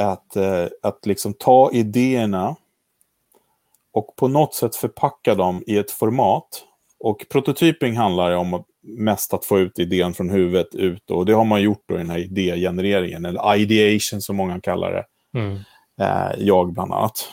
Att, 0.02 0.36
eh, 0.36 0.66
att 0.82 1.06
liksom 1.06 1.34
ta 1.34 1.70
idéerna 1.72 2.56
och 3.92 4.16
på 4.16 4.28
något 4.28 4.54
sätt 4.54 4.76
förpacka 4.76 5.34
dem 5.34 5.62
i 5.66 5.78
ett 5.78 5.90
format. 5.90 6.64
Och 6.98 7.26
prototyping 7.30 7.96
handlar 7.96 8.32
om 8.32 8.64
mest 8.82 9.34
att 9.34 9.44
få 9.44 9.58
ut 9.58 9.78
idén 9.78 10.14
från 10.14 10.30
huvudet 10.30 10.74
ut. 10.74 11.10
Och 11.10 11.26
det 11.26 11.32
har 11.32 11.44
man 11.44 11.62
gjort 11.62 11.82
då 11.86 11.94
i 11.94 11.98
den 11.98 12.10
här 12.10 12.18
idégenereringen, 12.18 13.24
eller 13.24 13.56
ideation 13.56 14.20
som 14.20 14.36
många 14.36 14.60
kallar 14.60 14.92
det. 14.92 15.04
Mm. 15.38 15.58
Eh, 16.00 16.32
jag 16.38 16.72
bland 16.72 16.92
annat. 16.92 17.28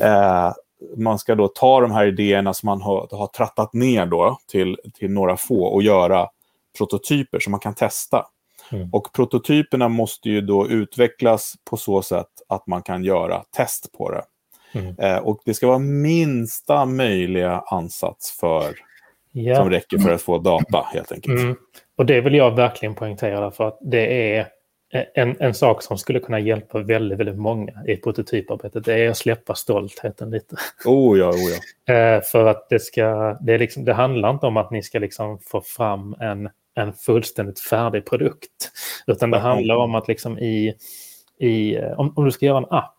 Eh, 0.00 0.52
man 0.96 1.18
ska 1.18 1.34
då 1.34 1.48
ta 1.48 1.80
de 1.80 1.90
här 1.90 2.06
idéerna 2.06 2.54
som 2.54 2.66
man 2.66 2.82
har, 2.82 3.08
har 3.10 3.26
trattat 3.26 3.72
ner 3.72 4.06
då 4.06 4.38
till, 4.48 4.78
till 4.94 5.10
några 5.10 5.36
få 5.36 5.64
och 5.64 5.82
göra 5.82 6.28
prototyper 6.78 7.40
som 7.40 7.50
man 7.50 7.60
kan 7.60 7.74
testa. 7.74 8.26
Mm. 8.72 8.88
Och 8.92 9.12
prototyperna 9.12 9.88
måste 9.88 10.30
ju 10.30 10.40
då 10.40 10.68
utvecklas 10.68 11.54
på 11.70 11.76
så 11.76 12.02
sätt 12.02 12.26
att 12.48 12.66
man 12.66 12.82
kan 12.82 13.04
göra 13.04 13.44
test 13.56 13.92
på 13.98 14.10
det. 14.10 14.22
Mm. 14.74 14.94
Eh, 14.98 15.18
och 15.18 15.40
det 15.44 15.54
ska 15.54 15.66
vara 15.66 15.78
minsta 15.78 16.84
möjliga 16.84 17.62
ansats 17.66 18.38
för, 18.40 18.74
ja. 19.32 19.56
som 19.56 19.70
räcker 19.70 19.98
för 19.98 20.10
att 20.10 20.22
få 20.22 20.38
data 20.38 20.86
helt 20.92 21.12
enkelt. 21.12 21.40
Mm. 21.40 21.56
Och 21.96 22.06
det 22.06 22.20
vill 22.20 22.34
jag 22.34 22.56
verkligen 22.56 22.94
poängtera 22.94 23.50
för 23.50 23.68
att 23.68 23.78
det 23.80 24.36
är 24.36 24.48
en, 25.14 25.36
en 25.40 25.54
sak 25.54 25.82
som 25.82 25.98
skulle 25.98 26.20
kunna 26.20 26.40
hjälpa 26.40 26.78
väldigt, 26.78 27.18
väldigt 27.18 27.38
många 27.38 27.72
i 27.86 27.96
prototyparbetet. 27.96 28.84
Det 28.84 28.94
är 28.94 29.10
att 29.10 29.16
släppa 29.16 29.54
stoltheten 29.54 30.30
lite. 30.30 30.56
Oh 30.84 31.18
ja, 31.18 31.28
oh 31.28 31.36
ja. 31.36 31.58
Eh, 31.94 32.22
för 32.22 32.46
att 32.46 32.68
det 32.68 32.78
ska, 32.78 33.36
det, 33.40 33.52
är 33.52 33.58
liksom, 33.58 33.84
det 33.84 33.92
handlar 33.92 34.30
inte 34.30 34.46
om 34.46 34.56
att 34.56 34.70
ni 34.70 34.82
ska 34.82 34.98
liksom 34.98 35.38
få 35.38 35.60
fram 35.60 36.16
en 36.20 36.48
en 36.74 36.92
fullständigt 36.92 37.60
färdig 37.60 38.06
produkt. 38.06 38.70
Utan 39.06 39.30
det 39.30 39.38
handlar 39.38 39.76
om 39.76 39.94
att 39.94 40.08
liksom 40.08 40.38
i, 40.38 40.74
i 41.38 41.78
om, 41.78 42.12
om 42.16 42.24
du 42.24 42.30
ska 42.30 42.46
göra 42.46 42.58
en 42.58 42.70
app, 42.70 42.98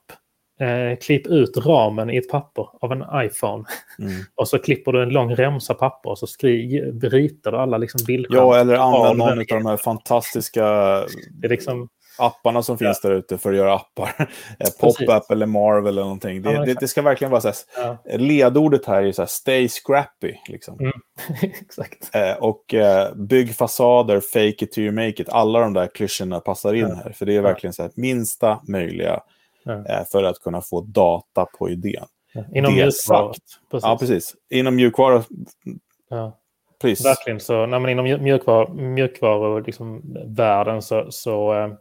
eh, 0.60 1.00
klipp 1.00 1.28
ut 1.28 1.58
ramen 1.58 2.10
i 2.10 2.18
ett 2.18 2.30
papper 2.30 2.68
av 2.82 2.92
en 2.92 3.26
iPhone. 3.26 3.66
Mm. 4.00 4.12
och 4.36 4.48
så 4.48 4.60
klipper 4.60 4.92
du 4.92 5.04
en 5.04 5.10
lång 5.10 5.36
remsa 5.36 5.74
papper 5.74 6.10
och 6.10 6.20
så 6.20 6.28
skri, 6.28 6.82
ritar 7.02 7.52
du 7.52 7.58
alla 7.58 7.78
liksom 7.78 8.02
bildskärmar. 8.08 8.44
Ja, 8.44 8.62
eller 8.62 8.76
använder 8.76 9.26
någon 9.26 9.40
av 9.40 9.64
de 9.64 9.66
här 9.66 9.78
fantastiska... 9.78 10.64
Det 11.32 11.48
är 11.48 11.50
liksom 11.50 11.90
apparna 12.18 12.64
som 12.64 12.78
finns 12.78 13.00
ja. 13.04 13.10
där 13.10 13.16
ute 13.16 13.38
för 13.38 13.50
att 13.50 13.58
göra 13.58 13.76
appar. 13.76 14.16
Eh, 14.60 14.70
Pop-up 14.80 15.32
eller 15.32 15.46
Marvel 15.46 15.88
eller 15.88 16.02
någonting. 16.02 16.42
Det, 16.42 16.52
ja, 16.52 16.66
det, 16.66 16.74
det, 16.74 16.88
ska 16.88 17.02
verkligen 17.02 17.32
vara 17.32 17.42
så 17.42 17.48
här, 17.48 17.56
ja. 17.78 18.18
ledordet 18.18 18.86
här 18.86 19.04
är 19.04 19.12
så 19.12 19.22
här, 19.22 19.28
stay 19.28 19.70
scrappy. 19.70 20.34
Liksom. 20.48 20.80
Mm. 20.80 20.94
Exakt. 21.42 22.16
Eh, 22.16 22.34
och 22.34 22.74
eh, 22.74 23.16
bygg 23.16 23.56
fasader, 23.56 24.20
fake 24.20 24.66
it 24.66 24.72
to 24.72 24.80
you 24.80 24.92
make 24.92 25.22
it. 25.22 25.30
Alla 25.30 25.60
de 25.60 25.74
där 25.74 25.88
klyschorna 25.88 26.40
passar 26.40 26.74
in 26.74 26.96
här. 26.96 27.12
För 27.12 27.26
det 27.26 27.36
är 27.36 27.42
verkligen 27.42 27.74
så 27.74 27.82
här, 27.82 27.92
minsta 27.96 28.60
möjliga 28.68 29.20
eh, 29.90 30.06
för 30.12 30.24
att 30.24 30.40
kunna 30.40 30.62
få 30.62 30.82
data 30.82 31.46
på 31.46 31.70
idén. 31.70 32.06
Inom 32.56 32.74
mjukvara. 32.74 33.34
Precis. 33.72 33.84
Ja, 33.84 33.98
precis. 34.00 34.36
Inom 34.50 34.76
mjukvara. 34.76 35.24
Ja. 36.10 36.40
Precis. 36.82 37.06
Verkligen 37.06 37.40
så. 37.40 37.66
När 37.66 37.80
man 37.80 37.90
inom 37.90 38.06
mjukvaruvärlden 38.06 38.94
mjukvar 38.94 39.62
liksom, 39.62 40.02
världen 40.26 40.82
så, 40.82 41.12
så 41.12 41.54
Eh, 41.54 41.74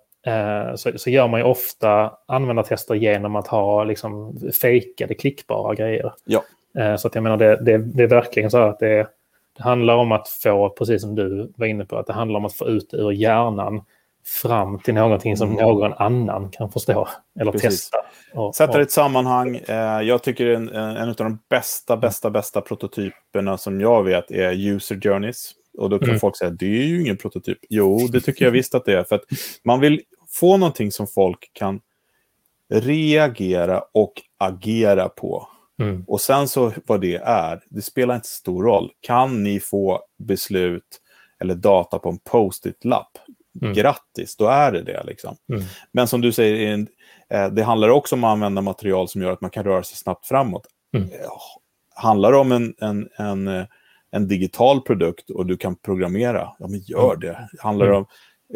så, 0.76 0.98
så 0.98 1.10
gör 1.10 1.28
man 1.28 1.40
ju 1.40 1.46
ofta 1.46 2.12
användartester 2.26 2.94
genom 2.94 3.36
att 3.36 3.46
ha 3.46 3.84
liksom 3.84 4.40
fejkade 4.60 5.14
klickbara 5.14 5.74
grejer. 5.74 6.12
Ja. 6.24 6.42
Eh, 6.78 6.96
så 6.96 7.08
att 7.08 7.14
jag 7.14 7.22
menar 7.22 7.36
det, 7.36 7.56
det, 7.56 7.78
det 7.78 8.02
är 8.02 8.08
verkligen 8.08 8.50
så 8.50 8.58
att 8.58 8.78
det, 8.78 9.06
det 9.56 9.62
handlar 9.62 9.94
om 9.94 10.12
att 10.12 10.28
få, 10.28 10.68
precis 10.68 11.02
som 11.02 11.14
du 11.14 11.52
var 11.56 11.66
inne 11.66 11.84
på, 11.84 11.98
att 11.98 12.06
det 12.06 12.12
handlar 12.12 12.38
om 12.38 12.44
att 12.44 12.54
få 12.54 12.68
ut 12.68 12.94
ur 12.94 13.12
hjärnan 13.12 13.82
fram 14.42 14.78
till 14.78 14.94
någonting 14.94 15.36
som 15.36 15.50
mm. 15.50 15.62
någon 15.62 15.92
annan 15.92 16.50
kan 16.50 16.70
förstå 16.70 17.08
eller 17.40 17.52
Precis. 17.52 17.70
testa. 17.90 17.98
Och, 18.34 18.54
Sätta 18.54 18.72
det 18.72 18.78
i 18.78 18.82
ett 18.82 18.90
sammanhang. 18.90 19.56
Eh, 19.56 20.00
jag 20.02 20.22
tycker 20.22 20.46
en, 20.46 20.68
en 20.68 21.08
av 21.08 21.14
de 21.14 21.38
bästa, 21.48 21.96
bästa, 21.96 22.30
bästa 22.30 22.60
prototyperna 22.60 23.58
som 23.58 23.80
jag 23.80 24.02
vet 24.02 24.30
är 24.30 24.52
user 24.52 25.00
journeys. 25.00 25.52
Och 25.78 25.90
då 25.90 25.98
kan 25.98 26.08
mm. 26.08 26.20
folk 26.20 26.36
säga, 26.36 26.50
det 26.50 26.66
är 26.66 26.86
ju 26.86 27.00
ingen 27.00 27.16
prototyp. 27.16 27.58
Jo, 27.68 28.08
det 28.12 28.20
tycker 28.20 28.44
jag 28.44 28.52
visst 28.52 28.74
att 28.74 28.84
det 28.84 28.98
är. 28.98 29.04
För 29.04 29.16
att 29.16 29.24
man 29.64 29.80
vill 29.80 30.00
få 30.28 30.56
någonting 30.56 30.92
som 30.92 31.06
folk 31.06 31.50
kan 31.52 31.80
reagera 32.70 33.82
och 33.92 34.12
agera 34.38 35.08
på. 35.08 35.48
Mm. 35.80 36.04
Och 36.06 36.20
sen 36.20 36.48
så 36.48 36.72
vad 36.86 37.00
det 37.00 37.16
är, 37.16 37.60
det 37.70 37.82
spelar 37.82 38.14
inte 38.14 38.28
stor 38.28 38.64
roll. 38.64 38.90
Kan 39.00 39.42
ni 39.42 39.60
få 39.60 40.00
beslut 40.18 41.00
eller 41.40 41.54
data 41.54 41.98
på 41.98 42.08
en 42.08 42.18
post-it-lapp, 42.18 43.18
Mm. 43.60 43.74
grattis, 43.74 44.36
då 44.36 44.46
är 44.46 44.72
det 44.72 44.82
det. 44.82 45.02
Liksom. 45.04 45.36
Mm. 45.52 45.62
Men 45.92 46.08
som 46.08 46.20
du 46.20 46.32
säger, 46.32 46.86
eh, 47.30 47.48
det 47.48 47.62
handlar 47.62 47.88
också 47.88 48.14
om 48.14 48.24
att 48.24 48.30
använda 48.32 48.62
material 48.62 49.08
som 49.08 49.22
gör 49.22 49.32
att 49.32 49.40
man 49.40 49.50
kan 49.50 49.64
röra 49.64 49.82
sig 49.82 49.96
snabbt 49.96 50.26
framåt. 50.26 50.66
Mm. 50.96 51.08
Eh, 51.08 51.18
Handlar 51.94 52.32
det 52.32 52.38
om 52.38 52.52
en, 52.52 52.74
en, 52.80 53.08
en, 53.16 53.48
eh, 53.48 53.64
en 54.12 54.28
digital 54.28 54.80
produkt 54.80 55.30
och 55.30 55.46
du 55.46 55.56
kan 55.56 55.76
programmera, 55.76 56.52
ja 56.58 56.66
men 56.68 56.80
gör 56.80 57.16
det. 57.16 57.48
Handlar 57.58 57.86
det 57.86 57.96
om, 57.96 58.06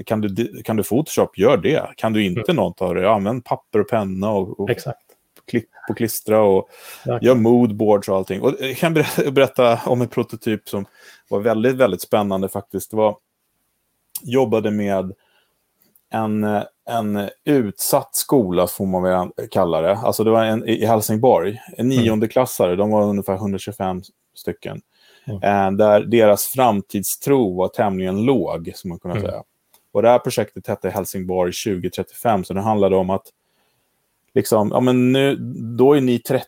kan 0.07 0.21
du, 0.21 0.63
kan 0.63 0.77
du 0.77 0.83
Photoshop, 0.83 1.39
gör 1.39 1.57
det. 1.57 1.93
Kan 1.97 2.13
du 2.13 2.25
inte 2.25 2.53
något 2.53 2.83
av 2.83 2.95
det, 2.95 3.01
ja, 3.03 3.15
använd 3.15 3.45
papper 3.45 3.79
och 3.81 3.89
penna 3.89 4.31
och, 4.31 4.61
och 4.61 4.71
Exakt. 4.71 5.01
klipp 5.51 5.69
och 5.89 5.97
klistra 5.97 6.43
och 6.43 6.69
Verkligen. 7.07 7.37
gör 7.37 7.43
moodboards 7.43 8.09
och 8.09 8.17
allting. 8.17 8.43
Och 8.43 8.55
jag 8.61 8.77
kan 8.77 8.95
ber- 8.95 9.31
berätta 9.33 9.81
om 9.87 10.01
en 10.03 10.09
prototyp 10.09 10.69
som 10.69 10.87
var 11.29 11.41
väldigt, 11.41 11.77
väldigt 11.77 12.03
spännande 12.03 12.49
faktiskt. 12.49 12.91
Det 12.91 12.97
var, 12.97 13.17
jobbade 14.23 14.71
med 14.71 15.13
en, 16.11 16.45
eh, 16.45 16.63
en 16.89 17.29
utsatt 17.45 18.15
skola, 18.17 18.67
får 18.67 18.87
man 18.87 19.03
väl 19.03 19.49
kalla 19.51 19.81
det. 19.81 19.97
Alltså 19.97 20.25
det 20.25 20.31
var 20.31 20.45
en 20.45 20.69
i 20.69 20.87
Helsingborg, 20.87 21.61
en 21.77 21.89
niondeklassare, 21.89 22.77
de 22.77 22.91
var 22.91 23.03
ungefär 23.03 23.35
125 23.35 24.03
stycken. 24.35 24.81
Mm. 25.27 25.43
Eh, 25.43 25.77
Där 25.79 26.01
deras 26.01 26.47
framtidstro 26.47 27.57
var 27.57 27.69
tämligen 27.69 28.25
låg, 28.25 28.73
som 28.75 28.89
man 28.89 28.99
kunde 28.99 29.17
Mm. 29.17 29.29
säga. 29.31 29.43
Och 29.93 30.03
det 30.03 30.09
här 30.09 30.19
projektet 30.19 30.67
hette 30.67 30.91
Helsingborg 30.91 31.53
2035, 31.53 32.45
så 32.45 32.55
det 32.55 32.61
handlade 32.61 32.97
om 32.97 33.11
att 33.11 33.27
liksom, 34.35 34.71
ja 34.75 34.81
men 34.81 35.13
nu, 35.13 35.37
då 35.79 35.93
är 35.97 36.01
ni 36.01 36.19
30. 36.19 36.47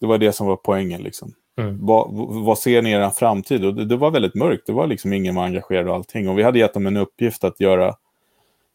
Det 0.00 0.06
var 0.06 0.18
det 0.18 0.32
som 0.32 0.46
var 0.46 0.56
poängen. 0.56 1.02
Liksom. 1.02 1.32
Mm. 1.58 1.86
Vad, 1.86 2.08
vad 2.44 2.58
ser 2.58 2.82
ni 2.82 2.90
i 2.90 2.92
er 2.92 3.10
framtid? 3.10 3.64
Och 3.64 3.74
det, 3.74 3.84
det 3.84 3.96
var 3.96 4.10
väldigt 4.10 4.34
mörkt. 4.34 4.66
Det 4.66 4.72
var 4.72 4.86
liksom 4.86 5.12
ingen 5.12 5.34
var 5.34 5.44
engagerad 5.44 5.88
och 5.88 5.94
allting. 5.94 6.28
Och 6.28 6.38
vi 6.38 6.42
hade 6.42 6.58
gett 6.58 6.74
dem 6.74 6.86
en 6.86 6.96
uppgift 6.96 7.44
att 7.44 7.60
göra, 7.60 7.94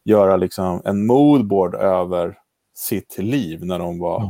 göra 0.03 0.37
liksom 0.37 0.81
en 0.85 1.05
moodboard 1.05 1.75
över 1.75 2.37
sitt 2.75 3.17
liv 3.17 3.65
när 3.65 3.79
de 3.79 3.99
var... 3.99 4.17
Mm. 4.19 4.29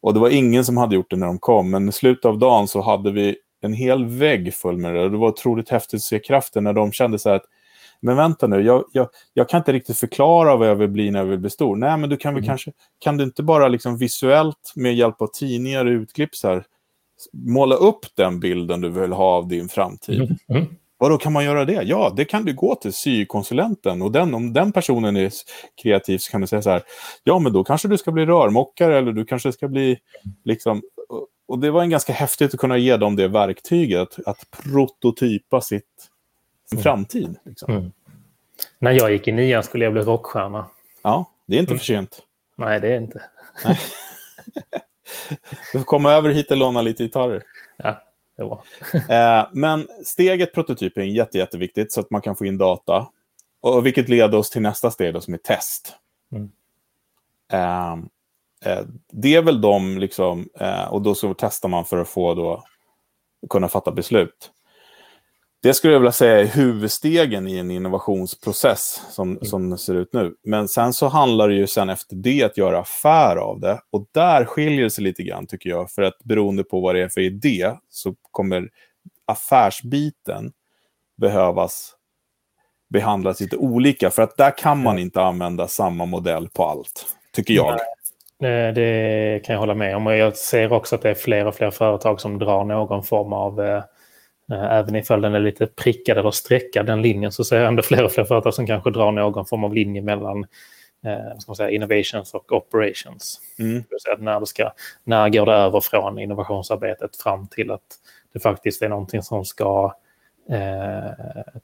Och 0.00 0.14
det 0.14 0.20
var 0.20 0.30
ingen 0.30 0.64
som 0.64 0.76
hade 0.76 0.94
gjort 0.94 1.10
det 1.10 1.16
när 1.16 1.26
de 1.26 1.38
kom. 1.38 1.70
Men 1.70 1.88
i 1.88 1.92
slutet 1.92 2.24
av 2.24 2.38
dagen 2.38 2.68
så 2.68 2.80
hade 2.80 3.10
vi 3.10 3.36
en 3.60 3.72
hel 3.72 4.04
vägg 4.06 4.54
full 4.54 4.76
med 4.76 4.94
det. 4.94 5.02
Och 5.02 5.10
det 5.10 5.16
var 5.16 5.28
otroligt 5.28 5.68
häftigt 5.68 5.98
att 5.98 6.02
se 6.02 6.18
kraften 6.18 6.64
när 6.64 6.72
de 6.72 6.92
kände 6.92 7.18
så 7.18 7.28
här 7.28 7.36
att 7.36 7.44
men 8.00 8.16
vänta 8.16 8.46
nu, 8.46 8.60
jag, 8.60 8.84
jag, 8.92 9.08
jag 9.34 9.48
kan 9.48 9.58
inte 9.58 9.72
riktigt 9.72 9.98
förklara 9.98 10.56
vad 10.56 10.68
jag 10.68 10.74
vill 10.74 10.88
bli 10.88 11.10
när 11.10 11.18
jag 11.18 11.26
vill 11.26 11.38
bli 11.38 11.50
stor. 11.50 11.76
Nej, 11.76 11.96
men 11.96 12.10
du 12.10 12.16
kan 12.16 12.34
väl 12.34 12.42
Mm. 12.42 12.48
kanske, 12.48 12.72
kan 12.98 13.16
du 13.16 13.24
inte 13.24 13.42
bara 13.42 13.68
liksom 13.68 13.98
visuellt 13.98 14.72
med 14.76 14.94
hjälp 14.94 15.22
av 15.22 15.26
tidningar 15.26 15.86
och 15.86 15.90
utklipp 15.90 16.34
så 16.34 16.48
här, 16.48 16.64
måla 17.32 17.74
upp 17.74 18.06
den 18.16 18.40
bilden 18.40 18.80
du 18.80 18.88
vill 18.88 19.12
ha 19.12 19.24
av 19.24 19.48
din 19.48 19.68
framtid? 19.68 20.20
Mm. 20.22 20.36
Mm. 20.48 20.66
Vadå, 20.98 21.18
kan 21.18 21.32
man 21.32 21.44
göra 21.44 21.64
det? 21.64 21.82
Ja, 21.82 22.12
det 22.16 22.24
kan 22.24 22.44
du 22.44 22.54
gå 22.54 22.74
till 22.74 22.92
sykonsulenten. 22.92 24.02
Och 24.02 24.12
den, 24.12 24.34
om 24.34 24.52
den 24.52 24.72
personen 24.72 25.16
är 25.16 25.32
kreativ 25.82 26.18
så 26.18 26.30
kan 26.30 26.40
du 26.40 26.46
säga 26.46 26.62
så 26.62 26.70
här, 26.70 26.82
ja 27.24 27.38
men 27.38 27.52
då 27.52 27.64
kanske 27.64 27.88
du 27.88 27.98
ska 27.98 28.12
bli 28.12 28.26
rörmokare 28.26 28.98
eller 28.98 29.12
du 29.12 29.24
kanske 29.24 29.52
ska 29.52 29.68
bli 29.68 29.98
liksom... 30.44 30.82
och- 31.48 31.58
det 31.58 31.70
var 31.70 31.82
en 31.82 31.90
ganska 31.90 32.12
häftigt 32.12 32.54
att 32.54 32.60
kunna 32.60 32.76
ge 32.76 32.96
dem 32.96 33.16
det 33.16 33.28
verktyget, 33.28 34.16
att, 34.26 34.50
prototypa 34.50 35.60
sitt, 35.60 35.84
sin 36.70 36.78
Mm. 36.78 36.82
framtid. 36.82 37.36
Liksom. 37.44 37.72
Mm. 37.72 37.92
När 38.78 38.90
jag 38.92 39.12
gick 39.12 39.28
i 39.28 39.32
nian 39.32 39.62
skulle 39.62 39.84
jag 39.84 39.92
bli 39.92 40.02
rockstjärna. 40.02 40.66
Ja, 41.02 41.30
det 41.46 41.56
är 41.56 41.60
inte 41.60 41.70
Mm. 41.72 41.78
för 41.78 41.84
sent. 41.86 42.22
Nej, 42.56 42.80
det 42.80 42.88
är 42.88 43.00
inte. 43.00 43.22
Du 45.72 45.78
får 45.78 45.84
komma 45.84 46.12
över 46.12 46.30
hit 46.30 46.50
och 46.50 46.56
låna 46.56 46.82
lite 46.82 47.02
gitarrer. 47.02 47.42
Ja, 47.76 48.02
det 48.36 48.42
var. 48.44 48.62
Eh, 49.40 49.48
men 49.52 49.88
steget 50.04 50.54
prototyp 50.54 50.98
är 50.98 51.02
jätte, 51.02 51.38
jätteviktigt 51.38 51.92
så 51.92 52.00
att 52.00 52.10
man 52.10 52.20
kan 52.20 52.36
få 52.36 52.46
in 52.46 52.58
data. 52.58 53.08
Och 53.60 53.86
vilket 53.86 54.08
leder 54.08 54.38
oss 54.38 54.50
till 54.50 54.62
nästa 54.62 54.90
steg 54.90 55.14
då, 55.14 55.20
som 55.20 55.34
är 55.34 55.38
test. 55.38 55.94
Mm. 56.32 56.50
Eh, 57.52 57.92
eh, 57.92 57.96
det 59.12 59.34
är 59.34 59.42
väl 59.42 59.60
de, 59.60 59.98
liksom, 59.98 60.48
eh, 60.60 60.84
och 60.84 61.02
då 61.02 61.14
så 61.14 61.34
testar 61.34 61.68
man 61.68 61.84
för 61.84 61.98
att 61.98 62.08
få 62.08 62.34
då, 62.34 62.64
kunna 63.50 63.68
fatta 63.68 63.92
beslut. 63.92 64.50
Det 65.62 65.74
skulle 65.74 65.92
jag 65.92 66.00
vilja 66.00 66.12
säga 66.12 66.40
är 66.40 66.44
huvudstegen 66.44 67.48
i 67.48 67.58
en 67.58 67.70
innovationsprocess 67.70 69.02
som, 69.10 69.38
som 69.42 69.70
det 69.70 69.78
ser 69.78 69.94
ut 69.94 70.12
nu. 70.12 70.34
Men 70.44 70.68
sen 70.68 70.92
så 70.92 71.08
handlar 71.08 71.48
det 71.48 71.54
ju 71.54 71.66
sen 71.66 71.88
efter 71.88 72.16
det 72.16 72.42
att 72.42 72.56
göra 72.56 72.78
affär 72.78 73.36
av 73.36 73.60
det. 73.60 73.80
Och 73.90 74.06
där 74.12 74.44
skiljer 74.44 74.84
det 74.84 74.90
sig 74.90 75.04
lite 75.04 75.22
grann 75.22 75.46
tycker 75.46 75.70
jag. 75.70 75.90
För 75.90 76.02
att 76.02 76.18
beroende 76.24 76.64
på 76.64 76.80
vad 76.80 76.94
det 76.94 77.02
är 77.02 77.08
för 77.08 77.20
idé 77.20 77.72
så 77.88 78.14
kommer 78.30 78.70
affärsbiten 79.26 80.52
behövas 81.16 81.94
behandlas 82.90 83.40
lite 83.40 83.56
olika. 83.56 84.10
För 84.10 84.22
att 84.22 84.36
där 84.36 84.58
kan 84.58 84.82
man 84.82 84.98
inte 84.98 85.22
använda 85.22 85.68
samma 85.68 86.06
modell 86.06 86.48
på 86.48 86.64
allt, 86.64 87.06
tycker 87.32 87.54
jag. 87.54 87.78
Eh, 88.42 88.74
Det 88.74 89.40
kan 89.44 89.52
jag 89.52 89.60
hålla 89.60 89.74
med 89.74 89.96
om. 89.96 90.06
Och 90.06 90.16
jag 90.16 90.36
ser 90.36 90.72
också 90.72 90.94
att 90.94 91.02
det 91.02 91.10
är 91.10 91.14
fler 91.14 91.46
och 91.46 91.54
fler 91.54 91.70
företag 91.70 92.20
som 92.20 92.38
drar 92.38 92.64
någon 92.64 93.02
form 93.02 93.32
av, 93.32 93.60
eh, 93.60 93.82
eh, 94.52 94.72
även 94.72 94.96
ifall 94.96 95.20
den 95.20 95.34
är 95.34 95.40
lite 95.40 95.66
prickad 95.66 96.18
eller 96.18 96.30
streckad, 96.30 96.86
den 96.86 97.02
linjen, 97.02 97.32
så 97.32 97.44
ser 97.44 97.58
jag 97.58 97.68
ändå 97.68 97.82
fler 97.82 98.04
och 98.04 98.12
fler 98.12 98.24
företag 98.24 98.54
som 98.54 98.66
kanske 98.66 98.90
drar 98.90 99.12
någon 99.12 99.46
form 99.46 99.64
av 99.64 99.74
linje 99.74 100.02
mellan 100.02 100.46
ska 101.38 101.50
man 101.50 101.56
säga, 101.56 101.70
innovations 101.70 102.34
och 102.34 102.52
operations. 102.52 103.40
Mm. 103.58 103.84
Det 104.06 104.22
när, 104.22 104.40
det 104.40 104.46
ska, 104.46 104.72
när 105.04 105.28
går 105.28 105.46
det 105.46 105.52
över 105.52 105.80
från 105.80 106.18
innovationsarbetet 106.18 107.16
fram 107.16 107.46
till 107.48 107.70
att 107.70 107.82
det 108.32 108.40
faktiskt 108.40 108.82
är 108.82 108.88
någonting 108.88 109.22
som 109.22 109.44
ska 109.44 109.94
eh, 110.50 111.10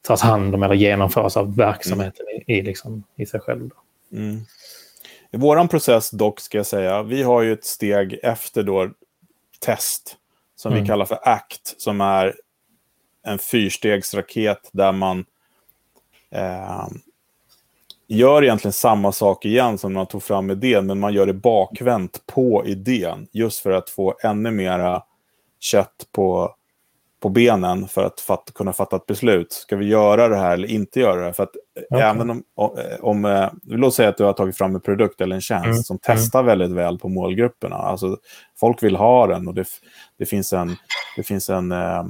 tas 0.03 0.23
hand 0.23 0.55
om 0.55 0.63
eller 0.63 0.75
genomföras 0.75 1.37
av 1.37 1.57
verksamheten 1.57 2.27
i, 2.29 2.53
i, 2.59 2.63
liksom, 2.63 3.05
i 3.17 3.27
sig 3.27 3.41
själv. 3.41 3.69
Då. 3.69 3.77
Mm. 4.17 4.37
I 5.35 5.37
vår 5.37 5.69
process 5.69 6.11
dock, 6.11 6.41
ska 6.41 6.59
jag 6.59 6.67
säga, 6.67 7.03
vi 7.03 7.23
har 7.23 7.43
ju 7.43 7.53
ett 7.53 7.65
steg 7.65 8.19
efter 8.23 8.63
då 8.63 8.91
test 9.61 10.17
som 10.57 10.73
vi 10.73 10.79
Mm. 10.79 10.89
kallar 10.89 11.05
för 11.05 11.19
ACT, 11.23 11.75
som 11.79 12.01
är 12.01 12.35
en 13.23 13.39
fyrstegsraket 13.39 14.69
där 14.73 14.93
man 14.93 15.25
eh, 16.31 16.87
gör 18.07 18.45
egentligen 18.45 18.73
samma 18.73 19.13
sak 19.13 19.45
igen 19.45 19.79
som 19.79 19.93
man 19.93 20.07
tog 20.07 20.23
fram 20.23 20.51
idén, 20.51 20.87
men 20.87 21.01
man 21.01 21.13
gör 21.15 21.27
det 21.27 21.33
bakvänt 21.33 22.27
på 22.27 22.67
idén, 22.67 23.29
just 23.33 23.61
för 23.61 23.71
att 23.71 23.91
få 23.91 24.15
ännu 24.23 24.51
mera 24.51 25.03
kött 25.61 26.07
på, 26.13 26.55
på 27.25 27.29
benen 27.31 27.89
för 27.89 28.05
att 28.05 28.21
fatt, 28.21 28.51
kunna 28.55 28.73
fatta 28.73 28.97
ett 28.97 29.07
beslut. 29.07 29.53
Ska 29.53 29.77
vi 29.77 29.87
göra 29.87 30.29
det 30.29 30.37
här 30.37 30.53
eller 30.53 30.69
inte 30.69 31.01
göra 31.01 31.27
det? 31.27 31.33
För 31.33 31.43
att 31.43 31.57
eh, 31.57 31.83
Okej. 31.91 32.03
även 32.07 32.31
om, 32.31 32.43
om, 32.55 32.71
om 33.01 33.25
eh, 33.25 33.49
låt 33.63 33.95
säga 33.95 34.09
att 34.09 34.17
du 34.17 34.25
har 34.25 34.33
tagit 34.33 34.57
fram 34.57 34.75
en 34.75 34.81
produkt 34.81 35.21
eller 35.21 35.35
en 35.35 35.41
tjänst 35.41 35.67
Mm. 35.67 35.83
som 35.83 35.99
testar 36.03 36.43
väldigt 36.43 36.71
väl 36.71 36.99
på 36.99 37.09
målgrupperna. 37.09 37.77
Alltså, 37.77 38.17
folk 38.61 38.83
vill 38.83 38.97
ha 38.97 39.27
den 39.27 39.49
och 39.49 39.55
det, 39.55 39.65
det 40.19 40.27
finns 40.27 40.53
en, 40.53 40.77
det 41.17 41.23
finns 41.23 41.51
en, 41.51 41.73
eh, 41.73 42.05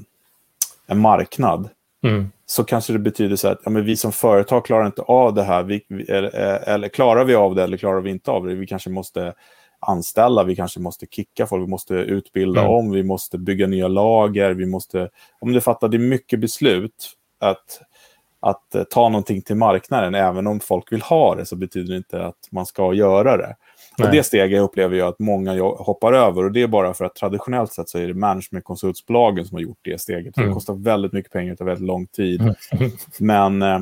en 0.87 0.99
marknad 1.01 1.69
Mm. 2.05 2.31
så 2.47 2.65
kanske 2.65 2.93
det 2.93 2.99
betyder 2.99 3.37
så 3.37 3.49
att 3.49 3.61
ja, 3.65 3.71
men 3.71 3.85
vi 3.85 3.97
som 3.97 4.13
företag 4.13 4.65
klarar 4.65 4.87
inte 4.87 5.03
av 5.03 5.35
det 5.35 5.43
här. 5.43 5.63
Vi, 5.63 5.85
eller, 6.09 6.31
eller 6.69 6.89
klarar 6.89 7.25
vi 7.25 7.35
av 7.35 7.55
det 7.55 7.63
eller 7.63 7.77
klarar 7.77 8.01
vi 8.01 8.11
inte 8.11 8.31
av 8.31 8.47
det? 8.47 8.55
Vi 8.55 8.67
kanske 8.67 8.91
måste 8.91 9.35
anställa, 9.89 10.45
vi 10.45 10.57
kanske 10.57 10.81
måste 10.81 11.07
kicka 11.07 11.47
folk, 11.47 11.63
vi 11.63 11.71
måste 11.71 11.95
utbilda 11.95 12.61
Mm. 12.61 12.73
om, 12.73 12.91
vi 12.91 13.03
måste 13.03 13.39
bygga 13.39 13.67
nya 13.67 13.89
lager, 13.89 14.51
vi 14.51 14.67
måste... 14.67 15.09
Om 15.41 15.53
du 15.53 15.61
fattar, 15.61 15.89
det 15.89 15.97
är 15.97 15.99
mycket 15.99 16.41
beslut 16.41 17.11
att, 17.39 17.81
att 18.41 18.75
eh, 18.75 18.85
ta 18.85 19.09
någonting 19.09 19.43
till 19.43 19.57
marknaden, 19.57 20.15
även 20.15 20.47
om 20.47 20.61
folk 20.61 20.93
vill 20.93 21.03
ha 21.03 21.35
det 21.35 21.47
så 21.47 21.57
betyder 21.57 21.93
det 21.93 21.97
inte 21.97 22.27
att 22.27 22.49
man 22.51 22.67
ska 22.67 22.95
göra 22.95 23.37
det. 23.37 23.57
Och 23.99 24.11
det 24.11 24.23
steget 24.23 24.61
upplever 24.61 24.97
jag 24.97 25.09
att 25.09 25.19
många 25.19 25.63
hoppar 25.63 26.13
över 26.13 26.45
och 26.45 26.53
det 26.53 26.63
är 26.63 26.67
bara 26.67 26.95
för 26.95 27.05
att 27.05 27.15
traditionellt 27.15 27.73
sett 27.73 27.89
så 27.89 27.99
är 27.99 28.07
det 28.07 28.15
managementkonsultsbolagen 28.15 29.47
som 29.47 29.55
har 29.55 29.63
gjort 29.63 29.79
det 29.83 30.01
steget. 30.01 30.37
Mm. 30.37 30.49
Det 30.49 30.55
kostar 30.55 30.75
väldigt 30.75 31.13
mycket 31.13 31.33
pengar 31.33 31.53
och 31.53 31.59
tar 31.59 31.65
väldigt 31.65 31.87
lång 31.87 32.07
tid. 32.07 32.41
Mm. 32.41 32.55
Men 33.19 33.63
eh, 33.63 33.81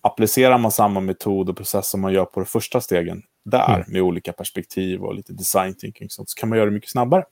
applicerar 0.00 0.58
man 0.58 0.72
samma 0.72 1.00
metod 1.00 1.48
och 1.48 1.56
process 1.56 1.88
som 1.88 2.00
man 2.00 2.12
gör 2.12 2.24
på 2.24 2.40
de 2.40 2.46
första 2.46 2.80
stegen 2.80 3.22
där 3.50 3.74
Mm. 3.74 3.84
med 3.88 4.02
olika 4.02 4.32
perspektiv 4.32 5.02
och 5.02 5.14
lite 5.14 5.32
design 5.32 5.74
thinking 5.74 6.10
sånt, 6.10 6.30
så 6.30 6.34
kan 6.40 6.48
man 6.48 6.58
göra 6.58 6.66
det 6.70 6.74
mycket 6.74 6.90
snabbare. 6.90 7.24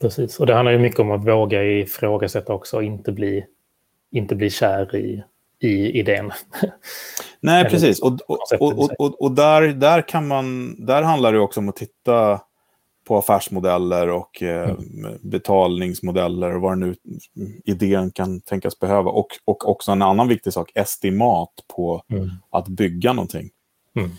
Precis, 0.00 0.40
och 0.40 0.46
det 0.46 0.54
handlar 0.54 0.72
ju 0.72 0.78
mycket 0.78 1.00
om 1.00 1.10
att 1.10 1.26
våga 1.26 1.64
ifrågasätta 1.64 2.52
också 2.52 2.76
och 2.76 2.82
inte 2.84 3.12
bli, 3.12 3.44
inte 4.12 4.34
bli 4.34 4.50
kär 4.50 4.96
i, 4.96 5.22
i 5.60 5.98
idén. 6.00 6.32
Nej, 7.40 7.60
Eller 7.60 7.70
precis. 7.70 8.02
Och, 8.02 8.18
och, 8.26 8.38
och, 8.60 9.00
och, 9.00 9.22
och, 9.22 9.32
där, 9.32 9.62
där, 9.62 10.08
kan 10.08 10.28
man, 10.28 10.76
där 10.86 11.02
handlar 11.02 11.32
det 11.32 11.38
också 11.40 11.60
om 11.60 11.68
att 11.68 11.76
titta 11.76 12.40
på 13.04 13.18
affärsmodeller 13.18 14.08
och 14.08 14.42
eh, 14.42 14.76
betalningsmodeller 15.20 16.54
och 16.56 16.60
vad 16.62 16.78
nu 16.78 16.94
idén 17.64 18.10
kan 18.10 18.40
tänkas 18.40 18.78
behöva. 18.78 19.10
Och, 19.10 19.26
och 19.44 19.68
också 19.68 19.92
en 19.92 20.02
annan 20.02 20.28
viktig 20.28 20.52
sak, 20.52 20.70
estimat 20.74 21.52
på 21.76 22.02
Mm. 22.10 22.28
att 22.50 22.68
bygga 22.68 23.12
någonting. 23.12 23.50
Mm. 23.96 24.10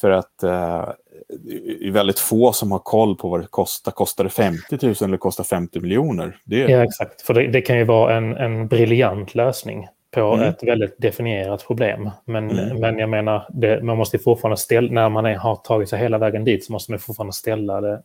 För 0.00 0.10
att 0.10 0.42
eh, 0.42 0.88
det 1.28 1.86
är 1.86 1.90
väldigt 1.90 2.18
få 2.18 2.52
som 2.52 2.72
har 2.72 2.78
koll 2.78 3.16
på 3.16 3.28
vad 3.28 3.40
det 3.40 3.46
kostar. 3.46 3.92
Kostar 3.92 4.24
det 4.24 4.30
50 4.30 4.86
000 4.86 4.94
eller 5.00 5.16
kostar 5.16 5.44
50 5.44 5.80
miljoner? 5.80 6.38
Det... 6.44 6.58
Ja, 6.58 6.84
exakt. 6.84 7.22
För 7.22 7.34
det, 7.34 7.46
det, 7.46 7.60
kan 7.60 7.78
ju 7.78 7.84
vara 7.84 8.16
en, 8.16 8.36
en 8.36 8.68
briljant 8.68 9.34
lösning 9.34 9.88
på 10.10 10.20
mm. 10.20 10.48
ett 10.48 10.62
väldigt 10.62 10.94
definierat 10.98 11.66
problem. 11.66 12.10
Men, 12.24 12.50
mm. 12.50 12.80
men 12.80 12.98
jag 12.98 13.08
menar, 13.08 13.46
det, 13.50 13.82
man 13.82 13.96
måste 13.96 14.18
fortfarande 14.18 14.56
ställa, 14.56 14.92
när 14.92 15.08
man 15.08 15.26
är, 15.26 15.36
har 15.36 15.56
tagit 15.56 15.88
sig 15.88 15.98
hela 15.98 16.18
vägen 16.18 16.44
dit 16.44 16.64
så 16.64 16.72
måste 16.72 16.92
man 16.92 16.98
fortfarande 16.98 17.32
ställa 17.32 17.80
det, 17.80 18.02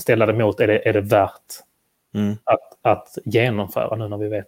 ställa 0.00 0.26
det 0.26 0.32
mot, 0.32 0.60
är 0.60 0.66
det, 0.66 0.88
är 0.88 0.92
det 0.92 1.00
värt 1.00 1.30
mm. 2.14 2.36
att, 2.44 2.78
att 2.82 3.18
genomföra 3.24 3.96
nu 3.96 4.08
när 4.08 4.16
vi 4.16 4.28
vet 4.28 4.46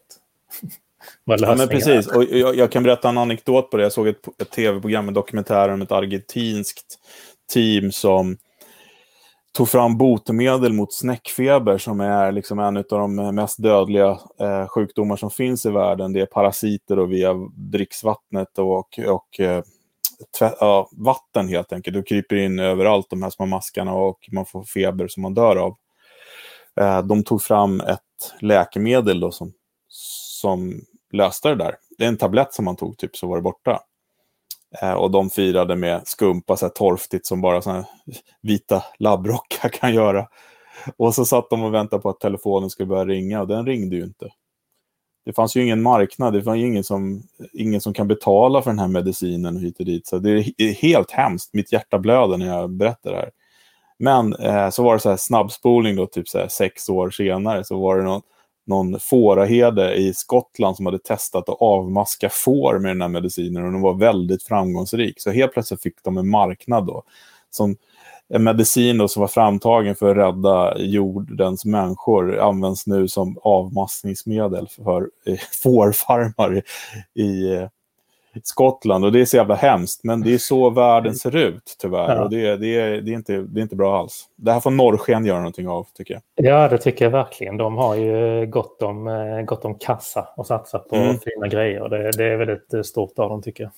vad 1.24 1.40
lösningen 1.40 1.58
ja, 1.58 1.66
men 1.66 1.68
precis. 1.68 2.06
Och 2.06 2.24
jag, 2.24 2.56
jag, 2.56 2.72
kan 2.72 2.82
berätta 2.82 3.08
en 3.08 3.18
anekdot 3.18 3.70
på 3.70 3.76
det. 3.76 3.82
Jag 3.82 3.92
såg 3.92 4.08
ett, 4.08 4.28
ett 4.42 4.50
tv-program, 4.50 5.08
en 5.08 5.14
dokumentär 5.14 5.68
om 5.68 5.82
ett 5.82 5.92
argentinskt 5.92 6.98
team 7.52 7.92
som 7.92 8.36
tog 9.56 9.68
fram 9.68 9.98
botemedel 9.98 10.72
mot 10.72 10.92
snäckfeber 10.92 11.78
som 11.78 12.00
är 12.00 12.32
liksom 12.32 12.58
en 12.58 12.76
av 12.76 12.84
de 12.88 13.34
mest 13.34 13.62
dödliga 13.62 14.18
eh, 14.40 14.68
sjukdomar 14.68 15.16
som 15.16 15.30
finns 15.30 15.66
i 15.66 15.70
världen. 15.70 16.12
Det 16.12 16.20
är 16.20 16.26
parasiter 16.26 16.98
och 16.98 17.12
via 17.12 17.34
dricksvattnet 17.54 18.58
och, 18.58 18.98
och 18.98 19.40
eh, 19.40 19.62
ja, 20.40 20.88
vatten 20.92 21.48
helt 21.48 21.72
enkelt. 21.72 21.94
Du 21.94 22.02
kryper 22.02 22.36
in 22.36 22.58
överallt 22.58 23.10
de 23.10 23.22
här 23.22 23.30
små 23.30 23.46
maskarna 23.46 23.94
och 23.94 24.18
man 24.32 24.46
får 24.46 24.64
feber 24.64 25.08
som 25.08 25.22
man 25.22 25.34
dör 25.34 25.56
av. 25.56 25.76
Eh, 26.80 27.02
de 27.02 27.24
tog 27.24 27.42
fram 27.42 27.80
ett 27.80 28.00
läkemedel 28.40 29.20
då 29.20 29.30
som, 29.30 29.52
som 30.36 30.80
löste 31.12 31.48
det 31.48 31.54
där. 31.54 31.74
Det 31.98 32.04
är 32.04 32.08
en 32.08 32.16
tablett 32.16 32.54
som 32.54 32.64
man 32.64 32.76
tog 32.76 32.98
typ 32.98 33.16
så 33.16 33.26
var 33.26 33.36
det 33.36 33.42
borta. 33.42 33.80
Eh, 34.82 34.92
och 34.92 35.10
de 35.10 35.30
firade 35.30 35.76
med 35.76 36.02
skumpa, 36.04 36.56
så 36.56 36.66
här 36.66 36.70
torftigt 36.70 37.26
som 37.26 37.40
bara 37.40 37.62
såna 37.62 37.84
vita 38.42 38.84
labbrockar 38.98 39.68
kan 39.68 39.94
göra. 39.94 40.28
Och 40.96 41.14
så 41.14 41.24
satt 41.24 41.50
de 41.50 41.62
och 41.62 41.74
väntade 41.74 42.02
på 42.02 42.08
att 42.08 42.20
telefonen 42.20 42.70
skulle 42.70 42.86
börja 42.86 43.04
ringa 43.04 43.40
och 43.40 43.48
den 43.48 43.66
ringde 43.66 43.96
ju 43.96 44.04
inte. 44.04 44.30
Det 45.24 45.32
fanns 45.32 45.56
ju 45.56 45.62
ingen 45.62 45.82
marknad, 45.82 46.32
det 46.32 46.42
fanns 46.42 46.58
ju 46.58 46.66
ingen 46.66 46.84
som, 46.84 47.22
ingen 47.52 47.80
som 47.80 47.92
kan 47.92 48.08
betala 48.08 48.62
för 48.62 48.70
den 48.70 48.78
här 48.78 48.88
medicinen 48.88 49.56
och 49.56 49.62
hit 49.62 49.78
och 49.78 49.84
dit. 49.84 50.06
Så 50.06 50.18
det 50.18 50.30
är 50.58 50.72
helt 50.72 51.10
hemskt, 51.10 51.54
mitt 51.54 51.72
hjärta 51.72 51.98
blöder 51.98 52.36
när 52.36 52.46
jag 52.46 52.70
berättar 52.70 53.10
det 53.10 53.16
här. 53.16 53.30
Men 53.98 54.34
eh, 54.34 54.70
så 54.70 54.82
var 54.82 54.92
det 54.94 55.00
så 55.00 55.10
här 55.10 55.16
snabbspolning 55.16 55.96
då, 55.96 56.06
typ 56.06 56.28
så 56.28 56.38
här 56.38 56.48
sex 56.48 56.88
år 56.88 57.10
senare, 57.10 57.64
så 57.64 57.80
var 57.80 57.96
det 57.96 58.02
någon, 58.02 58.22
någon 58.66 59.00
fåraherde 59.00 59.94
i 59.94 60.14
Skottland 60.14 60.76
som 60.76 60.86
hade 60.86 60.98
testat 60.98 61.48
att 61.48 61.56
avmaska 61.60 62.28
får 62.32 62.78
med 62.78 62.90
den 62.90 63.02
här 63.02 63.08
medicinen 63.08 63.64
och 63.64 63.72
den 63.72 63.80
var 63.80 63.94
väldigt 63.94 64.42
framgångsrik. 64.42 65.20
Så 65.20 65.30
helt 65.30 65.52
plötsligt 65.52 65.82
fick 65.82 66.02
de 66.02 66.18
en 66.18 66.28
marknad 66.28 66.86
då. 66.86 67.02
Som 67.50 67.76
en 68.28 68.44
medicin 68.44 68.98
då 68.98 69.08
som 69.08 69.20
var 69.20 69.28
framtagen 69.28 69.94
för 69.94 70.10
att 70.10 70.16
rädda 70.16 70.78
jordens 70.78 71.64
människor 71.64 72.38
används 72.38 72.86
nu 72.86 73.08
som 73.08 73.38
avmaskningsmedel 73.42 74.68
för 74.68 75.10
eh, 75.26 75.38
fårfarmar 75.62 76.62
i, 77.14 77.22
i 77.22 77.54
eh, 77.54 77.68
Skottland. 78.44 79.04
Och 79.04 79.12
det 79.12 79.20
är 79.20 79.24
så 79.24 79.36
jävla 79.36 79.54
hemskt, 79.54 80.04
men 80.04 80.22
det 80.22 80.34
är 80.34 80.38
så 80.38 80.70
världen 80.70 81.14
ser 81.14 81.36
ut 81.36 81.76
tyvärr. 81.78 82.14
Ja. 82.14 82.24
Och 82.24 82.30
det, 82.30 82.56
det, 82.56 82.80
är, 82.80 83.00
det, 83.00 83.10
är 83.10 83.14
inte, 83.14 83.36
det 83.36 83.60
är 83.60 83.62
inte 83.62 83.76
bra 83.76 83.98
alls. 83.98 84.24
Det 84.36 84.52
här 84.52 84.60
får 84.60 84.70
norrsken 84.70 85.26
göra 85.26 85.38
någonting 85.38 85.68
av, 85.68 85.86
tycker 85.94 86.14
jag. 86.14 86.46
Ja, 86.46 86.68
det 86.68 86.78
tycker 86.78 87.04
jag 87.04 87.12
verkligen. 87.12 87.56
De 87.56 87.76
har 87.76 87.94
ju 87.94 88.46
gott 88.46 88.82
om, 88.82 89.08
eh, 89.08 89.42
gott 89.42 89.64
om 89.64 89.74
kassa 89.78 90.28
och 90.36 90.46
satsa 90.46 90.78
på 90.78 90.96
mm. 90.96 91.16
fina 91.18 91.48
grejer. 91.48 91.88
Det, 91.88 92.10
det 92.10 92.24
är 92.24 92.36
väldigt 92.36 92.74
eh, 92.74 92.82
stort 92.82 93.18
av 93.18 93.28
dem, 93.28 93.42
tycker 93.42 93.64
jag. 93.64 93.72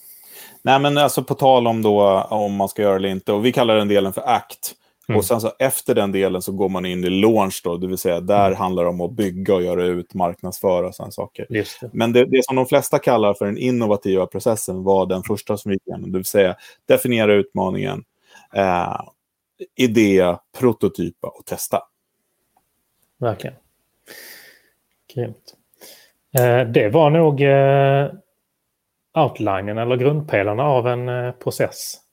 Nej, 0.63 0.81
men 0.81 0.99
alltså 0.99 1.23
på 1.25 1.35
tal 1.35 1.67
om 1.67 1.83
då 1.83 2.27
om 2.31 2.55
man 2.55 2.69
ska 2.69 2.83
göra 2.83 2.93
det 2.93 2.99
eller 2.99 3.09
inte. 3.09 3.33
Och 3.33 3.45
vi 3.45 3.53
kallar 3.53 3.77
den 3.77 3.89
delen 3.89 4.13
för 4.13 4.23
ACT. 4.29 4.75
Mm. 5.09 5.19
Och 5.19 5.25
sen 5.25 5.41
så 5.41 5.53
efter 5.59 5.95
den 5.95 6.13
delen 6.13 6.43
så 6.43 6.53
går 6.53 6.69
man 6.69 6.87
in 6.87 7.05
i 7.05 7.11
launch 7.11 7.61
då, 7.65 7.77
det 7.77 7.87
vill 7.87 7.99
säga 7.99 8.21
där 8.21 8.47
mm. 8.47 8.59
handlar 8.59 8.83
det 8.83 8.89
om 8.89 9.01
att 9.01 9.13
bygga 9.13 9.55
och 9.55 9.63
göra 9.63 9.85
ut, 9.85 10.15
marknadsföra 10.15 10.87
och 10.87 10.95
sådana 10.95 11.11
saker. 11.11 11.47
Det. 11.49 11.67
Men 11.93 12.13
det, 12.13 12.25
det, 12.25 12.45
som 12.45 12.57
de 12.57 12.67
flesta 12.67 12.99
kallar 12.99 13.35
för 13.35 13.47
den 13.47 13.59
innovativa 13.59 14.27
processen 14.27 14.83
var 14.83 15.07
den 15.07 15.23
första 15.23 15.57
som 15.57 15.73
gick 15.73 15.87
igenom, 15.87 16.13
det 16.13 16.19
vill 16.19 16.25
säga 16.25 16.57
definiera 16.87 17.35
utmaningen, 17.35 18.05
eh, 18.55 19.01
idé, 19.77 20.37
prototypa 20.59 21.29
och 21.29 21.45
testa. 21.47 21.83
Verkligen. 23.19 23.57
Grymt. 25.15 25.55
Eh, 26.39 26.69
det 26.69 26.89
var 26.89 27.11
nog 27.11 27.41
eh, 27.43 28.11
outlinen 29.25 29.79
eller 29.79 29.97
grundpelarna 29.97 30.63
av 30.63 30.89
en 30.89 31.09
eh, 31.09 31.33
process 31.33 32.08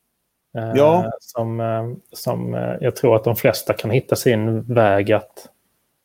ja. 0.56 1.12
Som, 1.20 1.60
eh, 1.60 1.89
som 2.12 2.54
eh, 2.54 2.76
jag 2.82 2.96
tror 2.96 3.15
att 3.15 3.24
de 3.24 3.36
flesta 3.36 3.74
kan 3.74 3.91
hitta 3.91 4.15
sin 4.15 4.74
väg 4.74 5.12
att, 5.12 5.48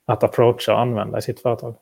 att 0.07 0.25
approacha 0.25 0.73
och 0.73 0.81
använda 0.81 1.19
i 1.19 1.23
sitt 1.23 1.41
företag. 1.41 1.75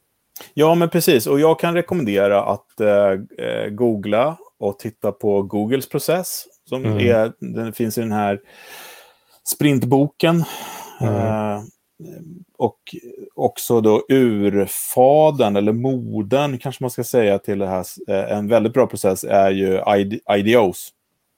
Ja, 0.55 0.75
men 0.75 0.91
precis. 0.91 1.27
Och 1.27 1.41
jag 1.41 1.59
kan 1.59 1.75
rekommendera 1.75 2.45
att 2.45 2.81
eh, 2.81 3.71
googla 3.71 4.37
och 4.59 4.79
titta 4.79 5.13
på 5.13 5.43
Googles 5.43 5.89
process. 5.89 6.45
Som 6.69 6.85
mm. 6.85 6.99
är, 6.99 7.33
den 7.39 7.73
finns 7.73 7.99
i 7.99 8.01
den 8.01 8.13
här 8.13 8.41
sprintboken. 9.45 10.45
Mm. 11.01 11.15
Eh, 11.15 11.61
och 12.59 12.79
också 13.35 13.81
då 13.81 14.03
urfaden 14.09 15.57
eller 15.57 15.73
moden 15.73 16.59
kanske 16.59 16.85
man 16.85 16.91
ska 16.91 17.05
säga 17.05 17.39
till 17.39 17.59
det 17.59 17.67
här. 17.67 17.85
En 18.09 18.49
väldigt 18.49 18.73
bra 18.73 18.87
process 18.87 19.25
är 19.25 19.51
ju 19.51 19.83
IDOs. 20.37 20.91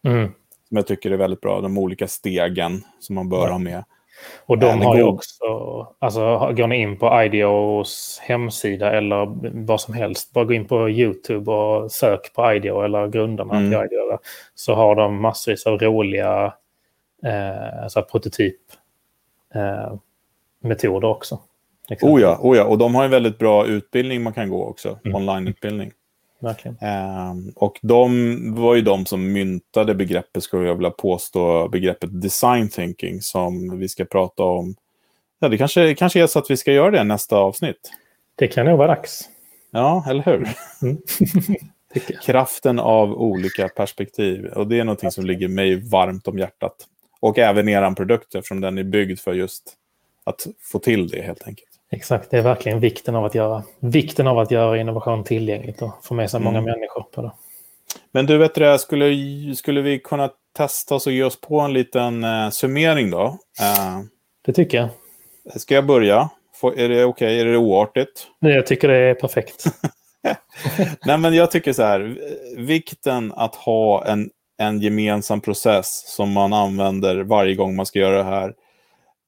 Mm 0.07 0.33
som 0.71 0.77
jag 0.77 0.87
tycker 0.87 1.11
är 1.11 1.17
väldigt 1.17 1.41
bra. 1.41 1.61
De 1.61 1.79
olika 1.79 2.09
stegen 2.09 2.85
som 3.01 3.15
man 3.15 3.29
bör 3.29 3.47
ja. 3.47 3.53
ha 3.53 3.59
med. 3.59 3.85
Och 4.47 4.59
de 4.59 4.81
har 4.81 4.97
ju 4.97 5.03
också, 5.03 5.45
alltså 5.99 6.53
går 6.53 6.67
ni 6.67 6.77
in 6.77 6.99
på 6.99 7.23
IDEOs 7.23 8.21
hemsida 8.23 8.93
eller 8.93 9.29
vad 9.67 9.81
som 9.81 9.95
helst, 9.95 10.33
bara 10.33 10.45
gå 10.45 10.53
in 10.53 10.67
på 10.67 10.91
YouTube 10.91 11.51
och 11.53 11.93
sök 11.93 12.35
på 12.35 12.53
IDEO 12.53 12.83
eller 12.83 13.09
grundarna 13.09 13.57
mm. 13.57 13.71
till 13.71 13.79
IDEO. 13.79 14.19
Så 14.55 14.75
har 14.75 14.95
de 14.95 15.21
massvis 15.21 15.67
av 15.67 15.79
roliga 15.79 16.55
eh, 17.25 17.89
så 17.89 18.03
prototyp 18.03 18.61
eh, 19.55 19.95
också. 21.03 21.39
Oh 22.03 22.21
ja, 22.21 22.39
oh 22.41 22.57
ja, 22.57 22.65
och 22.65 22.79
de 22.79 22.95
har 22.95 23.05
en 23.05 23.11
väldigt 23.11 23.39
bra 23.39 23.67
utbildning 23.67 24.23
man 24.23 24.33
kan 24.33 24.51
gå 24.51 24.65
också, 24.65 24.99
mm. 25.05 25.17
onlineutbildning. 25.17 25.93
Verkligen. 26.41 26.77
Um, 27.31 27.53
och 27.57 27.79
de 27.83 28.55
var 28.55 28.75
ju 28.75 28.83
de 28.83 29.07
som 29.07 29.33
myntade 29.33 29.95
begreppet, 29.95 30.43
skulle 30.43 30.69
jag 30.69 30.75
vilja 30.75 30.91
påstå, 30.91 31.69
begreppet 31.69 32.23
design 32.23 32.69
thinking 32.69 33.21
som 33.21 33.79
vi 33.79 33.89
ska 33.89 34.05
prata 34.05 34.43
om. 34.43 34.75
Ja, 35.39 35.49
det 35.49 35.59
kanske, 35.59 35.95
kanske 35.95 36.23
är 36.23 36.27
så 36.27 36.39
att 36.39 36.51
vi 36.51 36.57
ska 36.57 36.73
göra 36.73 36.91
det 36.91 37.05
nästa 37.05 37.37
avsnitt. 37.37 37.91
Det 38.35 38.49
kan 38.49 38.67
nog 38.67 38.79
vara 38.79 38.89
dags. 38.89 39.29
Ja, 39.71 40.05
eller 40.09 40.23
hur? 40.23 40.49
Mm. 40.83 40.99
Kraften 42.23 42.79
av 42.79 43.13
olika 43.13 43.69
perspektiv. 43.69 44.45
Och 44.45 44.67
det 44.67 44.81
är 44.81 44.85
någonting 44.85 45.11
som 45.11 45.25
ligger 45.25 45.49
mig 45.49 45.89
varmt 45.91 46.29
om 46.29 46.39
hjärtat. 46.39 46.87
Och 47.21 47.39
även 47.39 47.69
er 47.69 47.95
produkt 47.95 48.35
eftersom 48.35 48.61
den 48.61 48.79
är 48.79 48.85
byggd 48.85 49.21
för 49.21 49.33
just 49.33 49.77
att 50.25 50.47
få 50.61 50.79
till 50.79 51.09
det 51.09 51.23
helt 51.23 51.47
enkelt. 51.47 51.70
Exakt, 51.93 52.31
det 52.31 52.39
är 52.39 52.43
verkligen 52.43 52.81
vikten 52.81 53.17
av 53.17 53.25
att 53.25 53.35
göra, 53.35 53.63
vikten 53.81 54.27
av 54.27 54.39
att 54.39 54.51
göra 54.51 54.81
innovation 54.81 55.25
tillgängligt 55.25 55.83
och 55.83 55.91
få 56.03 56.15
med 56.15 56.31
sig 56.31 56.41
många 56.41 56.59
mm. 56.59 56.71
människor 56.71 57.03
på 57.03 57.23
det. 57.23 57.33
Men 58.13 58.27
du, 58.27 58.39
vet 58.39 58.55
det, 58.55 58.79
skulle, 58.79 59.15
skulle 59.55 59.81
vi 59.81 59.99
kunna 59.99 60.31
testa 60.57 60.95
oss 60.95 61.07
och 61.07 61.13
ge 61.13 61.25
oss 61.25 61.41
på 61.41 61.61
en 61.61 61.73
liten 61.73 62.25
uh, 62.25 62.51
summering 62.51 63.11
då? 63.11 63.25
Uh, 63.25 64.01
det 64.47 64.53
tycker 64.53 64.79
jag. 64.79 64.89
Ska 65.61 65.75
jag 65.75 65.87
börja? 65.87 66.31
Får, 66.55 66.79
är 66.79 66.89
det 66.89 67.05
okej? 67.05 67.27
Okay? 67.27 67.41
Är 67.41 67.45
det 67.45 67.57
oartigt? 67.57 68.27
Nej, 68.41 68.53
jag 68.53 68.67
tycker 68.67 68.89
det 68.89 68.97
är 68.97 69.15
perfekt. 69.15 69.65
Nej, 71.07 71.19
men 71.19 71.35
jag 71.35 71.51
tycker 71.51 71.73
så 71.73 71.83
här. 71.83 72.19
Vikten 72.57 73.33
att 73.37 73.55
ha 73.55 74.05
en, 74.05 74.31
en 74.59 74.81
gemensam 74.81 75.41
process 75.41 76.15
som 76.17 76.33
man 76.33 76.53
använder 76.53 77.17
varje 77.17 77.55
gång 77.55 77.77
man 77.77 77.87
ska 77.87 77.99
göra 77.99 78.17
det 78.17 78.25
här 78.25 78.49
eh, 78.49 78.55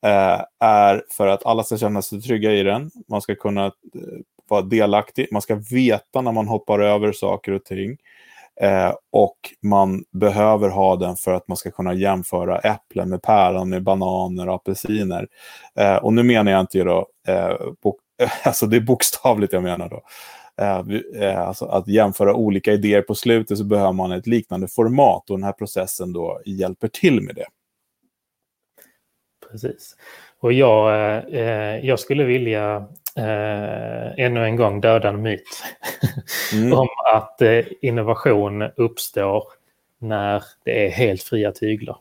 Eh, 0.03 0.41
är 0.61 1.05
för 1.11 1.27
att 1.27 1.47
alla 1.47 1.65
ska 1.65 1.79
känna 1.79 2.03
sig 2.03 2.23
trygga 2.23 2.53
i 2.53 2.63
den. 2.63 2.91
Man 3.09 3.23
ska 3.23 3.35
kunna 3.35 3.67
eh, 3.67 3.71
vara 4.49 4.63
delaktig. 4.63 5.29
Man 5.33 5.43
ska 5.43 5.55
veta 5.71 6.21
när 6.21 6.33
man 6.33 6.49
hoppar 6.49 6.81
över 6.81 7.13
saker 7.13 7.53
och 7.53 7.65
ting. 7.65 7.97
Eh, 8.61 8.93
och 9.13 9.37
man 9.63 10.05
behöver 10.11 10.69
ha 10.69 10.97
den 10.97 11.17
för 11.17 11.33
att 11.33 11.49
man 11.49 11.57
ska 11.57 11.71
kunna 11.71 11.95
jämföra 11.95 12.59
äpplen 12.59 13.09
med 13.09 13.23
päron, 13.23 13.69
med 13.69 13.83
bananer 13.83 14.49
och 14.49 14.55
apelsiner. 14.55 15.29
Eh, 15.79 15.97
och 15.97 16.13
nu 16.13 16.23
menar 16.23 16.53
jag 16.53 16.61
inte 16.61 16.85
då, 16.85 17.07
eh, 17.29 17.57
alltså 18.45 18.67
det 18.67 18.77
är 18.77 18.81
bokstavligt 18.81 19.53
jag 19.53 19.63
menar 19.63 19.89
då. 19.89 20.03
Eh, 20.61 20.83
eh, 21.23 21.41
alltså 21.41 21.65
att 21.65 21.89
jämföra 21.89 22.35
olika 22.35 22.73
idéer 22.73 23.03
på 23.03 23.15
slutet 23.15 23.59
så 23.59 23.65
behöver 23.65 23.93
man 23.93 24.13
ett 24.13 24.27
liknande 24.27 24.69
format 24.69 25.31
och 25.31 25.39
den 25.39 25.45
här 25.45 25.53
processen 25.53 26.13
då 26.13 26.41
hjälper 26.47 26.89
till 26.89 27.21
med 27.21 27.35
det 27.35 27.47
precis. 29.53 29.97
Och 30.41 30.53
jag, 30.53 30.95
eh, 31.35 31.87
jag 31.87 32.01
skulle 32.01 32.25
vilja 32.25 32.77
eh, 33.17 34.25
ännu 34.25 34.45
en 34.45 34.57
gång 34.57 34.81
döda 34.81 35.09
en 35.09 35.23
myt 35.23 35.63
mm. 36.53 36.73
om 36.73 36.89
att 37.15 37.43
eh, 37.43 37.65
innovation 37.81 38.63
uppstår 38.77 39.45
när 39.99 40.45
det 40.65 40.87
är 40.87 40.91
helt 40.91 41.23
fria 41.23 41.53
tyglar. 41.53 41.97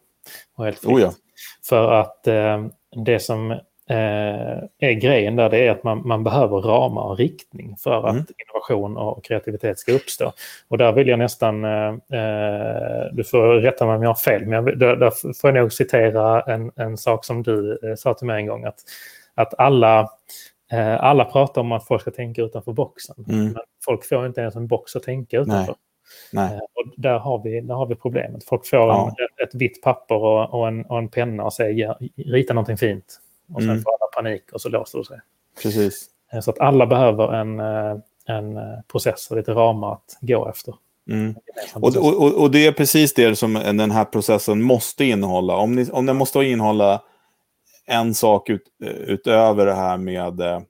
och 0.56 0.66
helt 0.66 0.80
fritt. 0.80 0.92
Oh 0.92 1.02
ja. 1.02 1.14
För 1.70 1.92
att 1.92 2.28
eh, 2.28 2.66
det 3.06 3.20
som 3.20 3.60
är 3.94 4.92
grejen 4.94 5.36
där 5.36 5.50
det 5.50 5.68
är 5.68 5.72
att 5.72 5.84
man, 5.84 6.08
man 6.08 6.24
behöver 6.24 6.58
ramar 6.58 7.02
och 7.04 7.18
riktning 7.18 7.76
för 7.78 8.04
att 8.08 8.14
Mm. 8.14 8.26
innovation 8.38 8.98
och 8.98 9.24
kreativitet 9.24 9.80
ska 9.80 9.92
uppstå. 9.92 10.32
Och 10.68 10.78
där 10.78 10.92
vill 10.92 11.08
jag 11.08 11.20
nästan, 11.20 11.66
eh, 11.66 11.88
eh, 11.90 13.06
du 13.14 13.24
får 13.24 13.54
rätta 13.62 13.86
mig 13.86 13.96
om 13.96 14.04
jag 14.04 14.10
har 14.10 14.16
fel, 14.16 14.46
men 14.46 14.66
jag, 14.66 14.80
där, 14.80 14.96
där 14.96 15.12
får 15.42 15.50
jag 15.50 15.56
nog 15.62 15.74
citera 15.74 16.42
en, 16.42 16.72
en 16.76 16.98
sak 16.98 17.26
som 17.26 17.44
du 17.44 17.80
eh, 17.84 17.96
sa 17.96 18.14
till 18.14 18.28
mig 18.28 18.42
en 18.42 18.48
gång. 18.48 18.64
Att, 18.66 18.80
att 19.36 19.60
alla, 19.60 20.00
eh, 20.72 21.04
alla 21.04 21.26
pratar 21.26 21.62
om 21.62 21.72
att 21.72 21.88
folk 21.88 22.02
ska 22.02 22.12
tänka 22.12 22.42
utanför 22.42 22.74
boxen. 22.74 23.16
Mm. 23.30 23.44
Men 23.46 23.62
folk 23.86 24.06
får 24.06 24.26
inte 24.26 24.42
ens 24.42 24.56
en 24.56 24.68
box 24.68 24.96
att 24.96 25.04
tänka 25.04 25.40
utanför. 25.40 25.76
Nej. 26.34 26.54
Eh, 26.56 26.60
Och 26.60 26.94
där, 26.98 27.20
har 27.20 27.44
vi, 27.44 27.62
där 27.62 27.76
har 27.76 27.86
vi 27.86 27.96
problemet. 27.96 28.44
Folk 28.46 28.66
får 28.66 28.80
Ja. 28.80 29.04
en, 29.18 29.26
ett, 29.26 29.48
ett 29.50 29.56
vitt 29.62 29.82
papper 29.84 30.16
och, 30.16 30.54
och, 30.54 30.68
en, 30.68 30.86
och 30.86 30.98
en 30.98 31.10
penna 31.10 31.44
och 31.44 31.54
säger 31.54 31.74
"Ja, 31.88 31.98
rita 32.26 32.54
någonting 32.54 32.78
fint. 32.78 33.20
Och 33.54 33.62
sen 33.62 33.70
Mm. 33.70 33.84
får 33.84 33.92
alla 33.92 34.08
panik 34.16 34.52
och 34.54 34.62
så 34.62 34.70
låser 34.70 35.00
det 35.00 35.06
sig. 35.06 35.20
Precis. 35.64 36.08
Eh, 36.34 36.40
Så 36.40 36.52
att 36.52 36.60
alla 36.60 36.86
behöver 36.86 37.34
en, 37.34 37.60
eh, 37.60 37.98
en 38.26 38.58
eh, 38.58 38.82
process 38.92 39.32
och 39.32 39.38
lite 39.38 39.52
ramar 39.52 39.94
att 39.94 40.18
gå 40.22 40.48
efter. 40.50 40.76
Mm. 41.10 41.36
Och, 41.76 41.96
och, 41.98 42.42
och- 42.42 42.52
det 42.52 42.68
är 42.68 42.72
precis 42.72 43.14
det 43.14 43.36
som 43.36 43.54
den 43.54 43.92
här 43.92 44.06
processen 44.06 44.62
måste 44.62 45.06
innehålla. 45.06 45.56
Om, 45.56 45.76
ni, 45.76 45.90
om 45.92 46.06
den 46.06 46.16
måste 46.18 46.40
innehålla 46.40 47.02
en 47.86 48.14
sak 48.14 48.50
ut, 48.50 48.64
utöver 49.08 49.66
det 49.66 49.74
här 49.74 49.98
med 49.98 50.42
eh, 50.42 50.62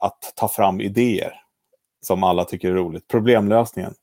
att 0.00 0.32
ta 0.36 0.48
fram 0.48 0.80
idéer 0.80 1.32
som 2.02 2.24
alla 2.24 2.44
tycker 2.44 2.68
är 2.70 2.74
roligt, 2.74 3.08
problemlösningen. 3.08 3.94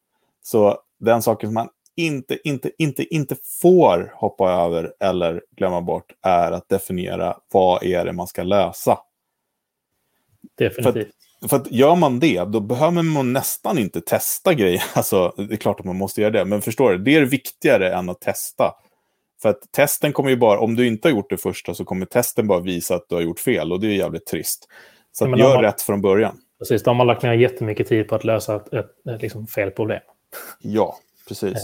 Så 0.43 0.77
den 0.99 1.21
saken 1.21 1.47
som 1.49 1.53
man 1.53 1.69
inte, 2.01 2.37
inte, 2.43 2.71
inte, 2.77 3.15
inte 3.15 3.35
får 3.61 4.13
hoppa 4.15 4.51
över 4.51 4.93
eller 4.99 5.41
glömma 5.57 5.81
bort 5.81 6.11
är 6.21 6.51
att 6.51 6.69
definiera 6.69 7.37
vad 7.53 7.83
är 7.83 8.05
det 8.05 8.13
man 8.13 8.27
ska 8.27 8.43
lösa. 8.43 8.99
Definitivt. 10.57 11.07
För 11.49 11.55
att 11.55 11.71
gör 11.71 11.95
man 11.95 12.19
det, 12.19 12.43
då 12.43 12.59
behöver 12.59 13.03
man 13.03 13.33
nästan 13.33 13.77
inte 13.77 14.01
testa 14.01 14.53
grejer. 14.53 14.83
Alltså, 14.93 15.33
det 15.37 15.53
är 15.53 15.57
klart 15.57 15.79
att 15.79 15.85
man 15.85 15.95
måste 15.97 16.21
göra 16.21 16.31
det, 16.31 16.45
men 16.45 16.61
förstår 16.61 16.91
du? 16.91 16.97
Det 16.97 17.15
är 17.15 17.25
viktigare 17.25 17.93
än 17.93 18.09
att 18.09 18.21
testa. 18.21 18.73
För 19.41 19.49
att 19.49 19.71
testen 19.71 20.13
kommer 20.13 20.29
ju 20.29 20.37
bara, 20.37 20.59
om 20.59 20.75
du 20.75 20.87
inte 20.87 21.07
har 21.07 21.15
gjort 21.15 21.29
det 21.29 21.37
första 21.37 21.73
så 21.73 21.85
kommer 21.85 22.05
testen 22.05 22.47
bara 22.47 22.59
visa 22.59 22.95
att 22.95 23.05
du 23.09 23.15
har 23.15 23.21
gjort 23.21 23.39
fel 23.39 23.71
och 23.71 23.79
det 23.79 23.87
är 23.87 23.91
jävligt 23.95 24.25
trist. 24.25 24.67
Så 25.11 25.25
Ja, 25.25 25.33
att 25.33 25.39
gör 25.39 25.53
man- 25.53 25.63
rätt 25.63 25.81
från 25.81 26.01
början. 26.01 26.37
Precis, 26.59 26.83
de 26.83 26.99
har 26.99 27.05
lagt 27.05 27.23
ner 27.23 27.33
jättemycket 27.33 27.87
tid 27.87 28.07
på 28.07 28.15
att 28.15 28.23
lösa 28.23 28.55
ett, 28.55 28.73
ett, 28.73 29.07
ett 29.15 29.21
liksom 29.21 29.47
fel 29.47 29.71
problem. 29.71 30.01
Ja, 30.61 30.97
precis. 31.29 31.57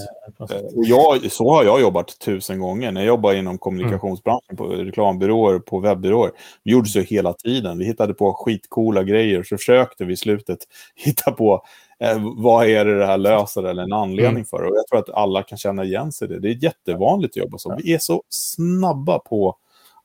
Eh. 0.50 0.58
Eh, 0.58 0.64
Och 0.64 0.86
jag, 0.86 1.32
så 1.32 1.50
har 1.54 1.64
jag 1.64 1.82
jobbat 1.82 2.20
tusen 2.20 2.60
gånger. 2.60 2.92
När 2.92 3.02
jag 3.02 3.08
jobbade 3.08 3.38
inom 3.38 3.58
kommunikationsbranschen, 3.58 4.58
på 4.58 4.66
reklambyråer, 4.68 5.60
på 5.60 5.80
webbyråer. 5.80 6.32
Vi 6.64 6.72
gjorde 6.72 6.90
så 6.90 7.00
hela 7.00 7.34
tiden. 7.34 7.78
Vi 7.78 7.86
hittade 7.86 8.14
på 8.14 8.34
skitcoola 8.34 9.04
grejer. 9.04 9.44
Så 9.44 9.58
försökte 9.58 10.06
vi 10.06 10.14
i 10.14 10.18
slutet 10.18 10.60
hitta 10.96 11.32
på 11.32 11.64
eh, 12.00 12.18
vad 12.38 12.68
är 12.68 12.86
det 12.86 13.00
det 13.00 13.06
här 13.06 13.18
löser 13.18 13.64
eller 13.64 13.84
en 13.84 13.94
anledning 13.94 14.26
Mm. 14.30 14.46
för. 14.46 14.64
Och 14.64 14.76
jag 14.78 14.88
tror 14.88 15.00
att 15.00 15.10
alla 15.10 15.44
kan 15.44 15.58
känna 15.58 15.84
igen 15.84 16.12
sig 16.12 16.28
i 16.28 16.32
det. 16.34 16.40
Det 16.40 16.50
är 16.50 16.64
jättevanligt 16.64 17.32
att 17.32 17.38
jobba 17.44 17.58
så. 17.58 17.76
Vi 17.84 17.94
är 17.94 18.00
så 18.00 18.24
snabba 18.30 19.20
på 19.20 19.56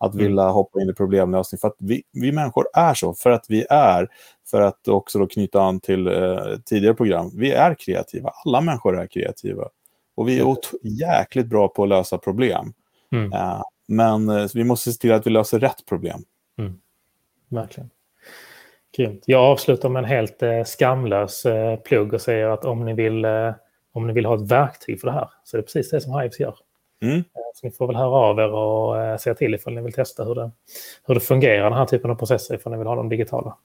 att 0.00 0.14
Mm. 0.14 0.26
vilja 0.26 0.42
hoppa 0.42 0.80
in 0.82 0.90
i 0.90 0.92
problemlösning. 0.94 1.58
För 1.58 1.68
att 1.68 1.76
vi, 1.78 2.02
vi 2.12 2.32
människor 2.32 2.64
är 2.74 2.94
så. 2.94 3.14
För 3.14 3.30
att 3.30 3.46
vi 3.48 3.66
är, 3.70 4.08
för 4.50 4.60
att 4.60 4.88
också 4.88 5.18
då 5.18 5.26
knyta 5.26 5.62
an 5.62 5.80
till 5.80 6.06
eh, 6.06 6.38
tidigare 6.64 6.94
program, 6.94 7.30
vi 7.34 7.52
är 7.52 7.74
kreativa. 7.74 8.30
Alla 8.44 8.60
människor 8.60 9.00
är 9.00 9.06
kreativa. 9.06 9.68
Och 10.14 10.28
vi 10.28 10.38
är 10.40 10.56
jäkligt 10.82 11.46
bra 11.46 11.68
på 11.68 11.82
att 11.82 11.88
lösa 11.88 12.18
problem. 12.18 12.72
Mm, 13.12 13.32
Eh, 13.32 13.62
men 13.88 14.28
eh, 14.28 14.46
vi 14.54 14.64
måste 14.64 14.92
se 14.92 15.00
till 15.00 15.12
att 15.12 15.26
vi 15.26 15.30
löser 15.30 15.58
rätt 15.58 15.86
problem. 15.88 16.20
verkligen. 17.48 17.90
Grymt. 18.96 19.22
Jag 19.26 19.40
avslutar 19.42 19.88
med 19.88 20.00
en 20.04 20.08
helt 20.10 20.42
eh, 20.42 20.64
skamlös 20.64 21.46
eh, 21.46 21.76
plugg 21.76 22.14
och 22.14 22.20
säger 22.20 22.46
att 22.46 22.64
om 22.64 22.84
ni, 22.84 22.94
vill, 22.94 23.24
eh, 23.24 23.54
om 23.92 24.06
ni 24.06 24.12
vill 24.12 24.26
ha 24.26 24.34
ett 24.34 24.50
verktyg 24.50 25.00
för 25.00 25.06
det 25.06 25.12
här 25.12 25.30
så 25.44 25.56
är 25.56 25.58
det 25.58 25.62
precis 25.62 25.90
det 25.90 26.00
som 26.00 26.20
Hives 26.20 26.40
gör. 26.40 26.54
Mm. 27.00 27.16
Eh, 27.16 27.22
Så 27.54 27.66
ni 27.66 27.70
får 27.72 27.86
väl 27.86 27.96
höra 27.96 28.08
av 28.08 28.38
er 28.38 28.52
och 28.52 29.02
eh, 29.02 29.16
säga 29.16 29.34
till 29.34 29.54
ifall 29.54 29.74
ni 29.74 29.82
vill 29.82 29.92
testa 29.92 30.24
hur 30.24 30.34
det, 30.34 30.50
hur 31.06 31.14
det 31.14 31.20
fungerar, 31.20 31.64
den 31.70 31.78
här 31.78 31.86
typen 31.86 32.10
av 32.10 32.14
processer, 32.14 32.54
ifall 32.54 32.72
ni 32.72 32.78
vill 32.78 32.86
ha 32.86 32.94
dem 32.94 33.08
digitala. 33.08 33.56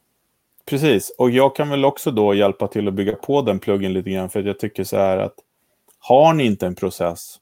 Precis, 0.66 1.16
och 1.18 1.30
jag 1.30 1.56
kan 1.56 1.70
väl 1.70 1.86
också 1.86 2.12
då 2.12 2.34
hjälpa 2.34 2.68
till 2.68 2.88
att 2.88 2.94
bygga 2.94 3.16
på 3.16 3.42
den 3.42 3.60
pluggen 3.60 3.94
lite 3.94 4.10
grann. 4.10 4.30
För 4.30 4.40
att 4.40 4.46
jag 4.46 4.60
tycker 4.60 4.84
så 4.84 4.98
här 4.98 5.18
att 5.18 5.34
har 6.00 6.34
ni 6.34 6.46
inte 6.46 6.66
en 6.68 6.76
process 6.76 7.36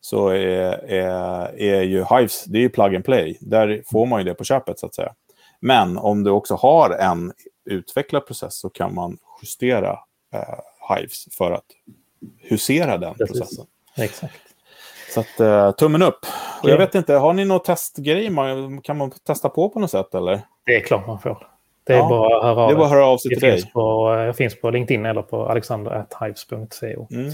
så 0.00 0.28
är, 0.28 0.72
är, 0.88 1.60
är 1.60 1.82
ju 1.82 2.04
Hives, 2.10 2.44
det 2.44 2.58
är 2.58 2.62
ju 2.62 2.68
plug 2.68 2.94
and 2.94 3.04
play. 3.04 3.38
Där 3.40 3.82
får 3.86 4.06
man 4.06 4.20
ju 4.20 4.24
det 4.24 4.34
på 4.34 4.44
köpet 4.44 4.78
så 4.78 4.86
att 4.86 4.94
säga. 4.94 5.14
Men 5.60 5.98
om 5.98 6.24
du 6.24 6.30
också 6.30 6.54
har 6.54 6.90
en 6.90 7.32
utvecklad 7.64 8.26
process 8.26 8.54
så 8.54 8.68
kan 8.68 8.94
man 8.94 9.18
justera 9.42 9.98
eh, 10.34 10.94
Hives 10.96 11.26
för 11.30 11.50
att 11.52 11.64
husera 12.38 12.98
den 12.98 13.14
Precis. 13.14 13.38
processen. 13.40 13.66
Exakt. 13.96 14.34
Så 15.10 15.20
att, 15.20 15.40
eh, 15.40 15.70
tummen 15.70 16.02
upp. 16.02 16.18
Och 16.62 16.68
jag 16.70 16.78
vet 16.78 16.94
inte, 16.94 17.14
har 17.14 17.32
ni 17.32 17.44
någon 17.44 17.60
testgrej? 17.62 18.30
man- 18.30 18.80
Kan 18.82 18.96
man 18.96 19.10
testa 19.26 19.48
på 19.48 19.68
på 19.68 19.80
något 19.80 19.90
sätt 19.90 20.14
eller? 20.14 20.40
Det 20.66 20.76
är 20.76 20.80
klart 20.80 21.06
man 21.06 21.18
får. 21.20 21.46
Det 21.86 21.92
är 21.92 21.96
Ja, 21.98 22.08
bara 22.08 22.36
att 22.36 22.42
höra 22.42 22.62
av 22.62 22.68
Det 22.68 22.74
är 22.74 22.76
bara 22.76 22.84
att 22.86 22.92
höra 22.92 23.06
av 23.06 23.18
sig 23.18 23.28
till 23.30 23.40
dig. 23.40 23.70
på, 23.72 24.14
jag 24.26 24.36
finns 24.36 24.60
på 24.60 24.70
LinkedIn 24.70 25.06
eller 25.06 25.22
på 25.22 25.46
alexander.hives.co. 25.48 27.06
Mm. 27.10 27.30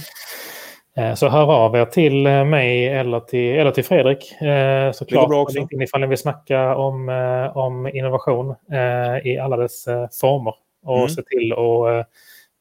Eh, 0.96 1.14
Så 1.14 1.28
hör 1.28 1.52
av 1.52 1.76
er 1.76 1.84
till 1.84 2.26
eh, 2.26 2.44
mig 2.44 2.88
eller 2.88 3.20
till, 3.20 3.56
eller 3.58 3.70
till 3.70 3.84
Fredrik. 3.84 4.40
Eh, 4.42 4.92
Såklart 4.92 5.28
på. 5.28 5.46
LinkedIn 5.54 5.82
ifall 5.82 6.00
ni 6.00 6.06
vill 6.06 6.18
snacka 6.18 6.76
om, 6.76 7.08
eh, 7.08 7.56
om 7.56 7.86
innovation 7.86 8.50
eh, 8.72 9.26
i 9.32 9.38
alla 9.38 9.56
dess 9.56 9.86
eh, 9.86 10.08
former. 10.20 10.54
Och 10.86 10.96
Mm. 10.96 11.08
se 11.08 11.22
till 11.22 11.52
att 11.52 11.58
eh, 11.58 12.04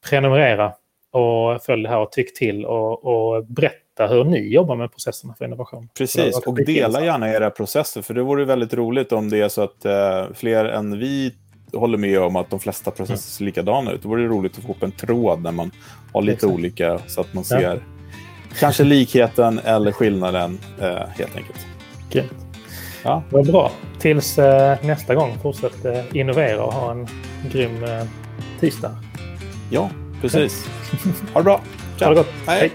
prenumerera 0.09 0.73
och 1.11 1.61
följ 1.63 1.83
det 1.83 1.89
här 1.89 1.99
och 1.99 2.11
tyck 2.11 2.37
till 2.37 2.65
och, 2.65 3.05
och 3.05 3.45
berätta 3.45 3.75
hur 4.03 4.23
ni 4.23 4.53
jobbar 4.53 4.75
med 4.75 4.91
processerna 4.91 5.33
för 5.37 5.45
innovation. 5.45 5.81
Det 5.93 5.97
Precis, 5.97 6.37
och 6.45 6.55
dela 6.65 7.05
gärna 7.05 7.29
era 7.29 7.49
processer. 7.49 8.01
För 8.01 8.13
det 8.13 8.21
vore 8.23 8.45
väldigt 8.45 8.73
roligt 8.73 9.11
om 9.11 9.29
det 9.29 9.41
är 9.41 9.49
så 9.49 9.61
att 9.61 9.85
eh, 9.85 10.23
fler 10.33 10.65
än 10.65 10.99
vi 10.99 11.33
håller 11.73 11.97
med 11.97 12.19
om 12.19 12.35
att 12.35 12.49
de 12.49 12.59
flesta 12.59 12.91
processer 12.91 13.31
ser 13.31 13.45
likadana 13.45 13.91
ut. 13.91 14.03
Då 14.03 14.09
vore 14.09 14.21
det 14.21 14.27
roligt 14.27 14.57
att 14.57 14.63
få 14.63 14.71
upp 14.71 14.83
en 14.83 14.91
tråd 14.91 15.41
när 15.41 15.51
man 15.51 15.71
har 16.13 16.21
lite 16.21 16.33
Exakt. 16.35 16.53
olika 16.53 16.99
så 17.07 17.21
att 17.21 17.33
man 17.33 17.43
Ja. 17.49 17.59
ser 17.59 17.79
kanske 18.59 18.83
likheten 18.83 19.59
eller 19.63 19.91
skillnaden 19.91 20.59
eh, 20.81 20.87
helt 20.95 21.35
enkelt. 21.35 21.65
Grymt. 22.11 22.31
Ja. 23.03 23.23
Vad 23.29 23.45
bra. 23.51 23.71
Tills 23.99 24.37
eh, 24.39 24.77
nästa 24.85 25.15
gång, 25.15 25.37
fortsätt 25.41 25.85
eh, 25.85 26.15
innovera 26.17 26.63
och 26.63 26.73
ha 26.73 26.91
en 26.91 27.07
grym 27.51 27.83
eh, 27.83 28.03
tisdag. 28.59 28.95
Ja, 29.71 29.89
precis. 30.21 30.67
Ha 31.33 31.39
det 31.39 31.43
bra. 31.43 31.61
Ha 31.99 32.09
det 32.09 32.15
gott. 32.15 32.27
Hej. 32.47 32.59
Hej. 32.59 32.71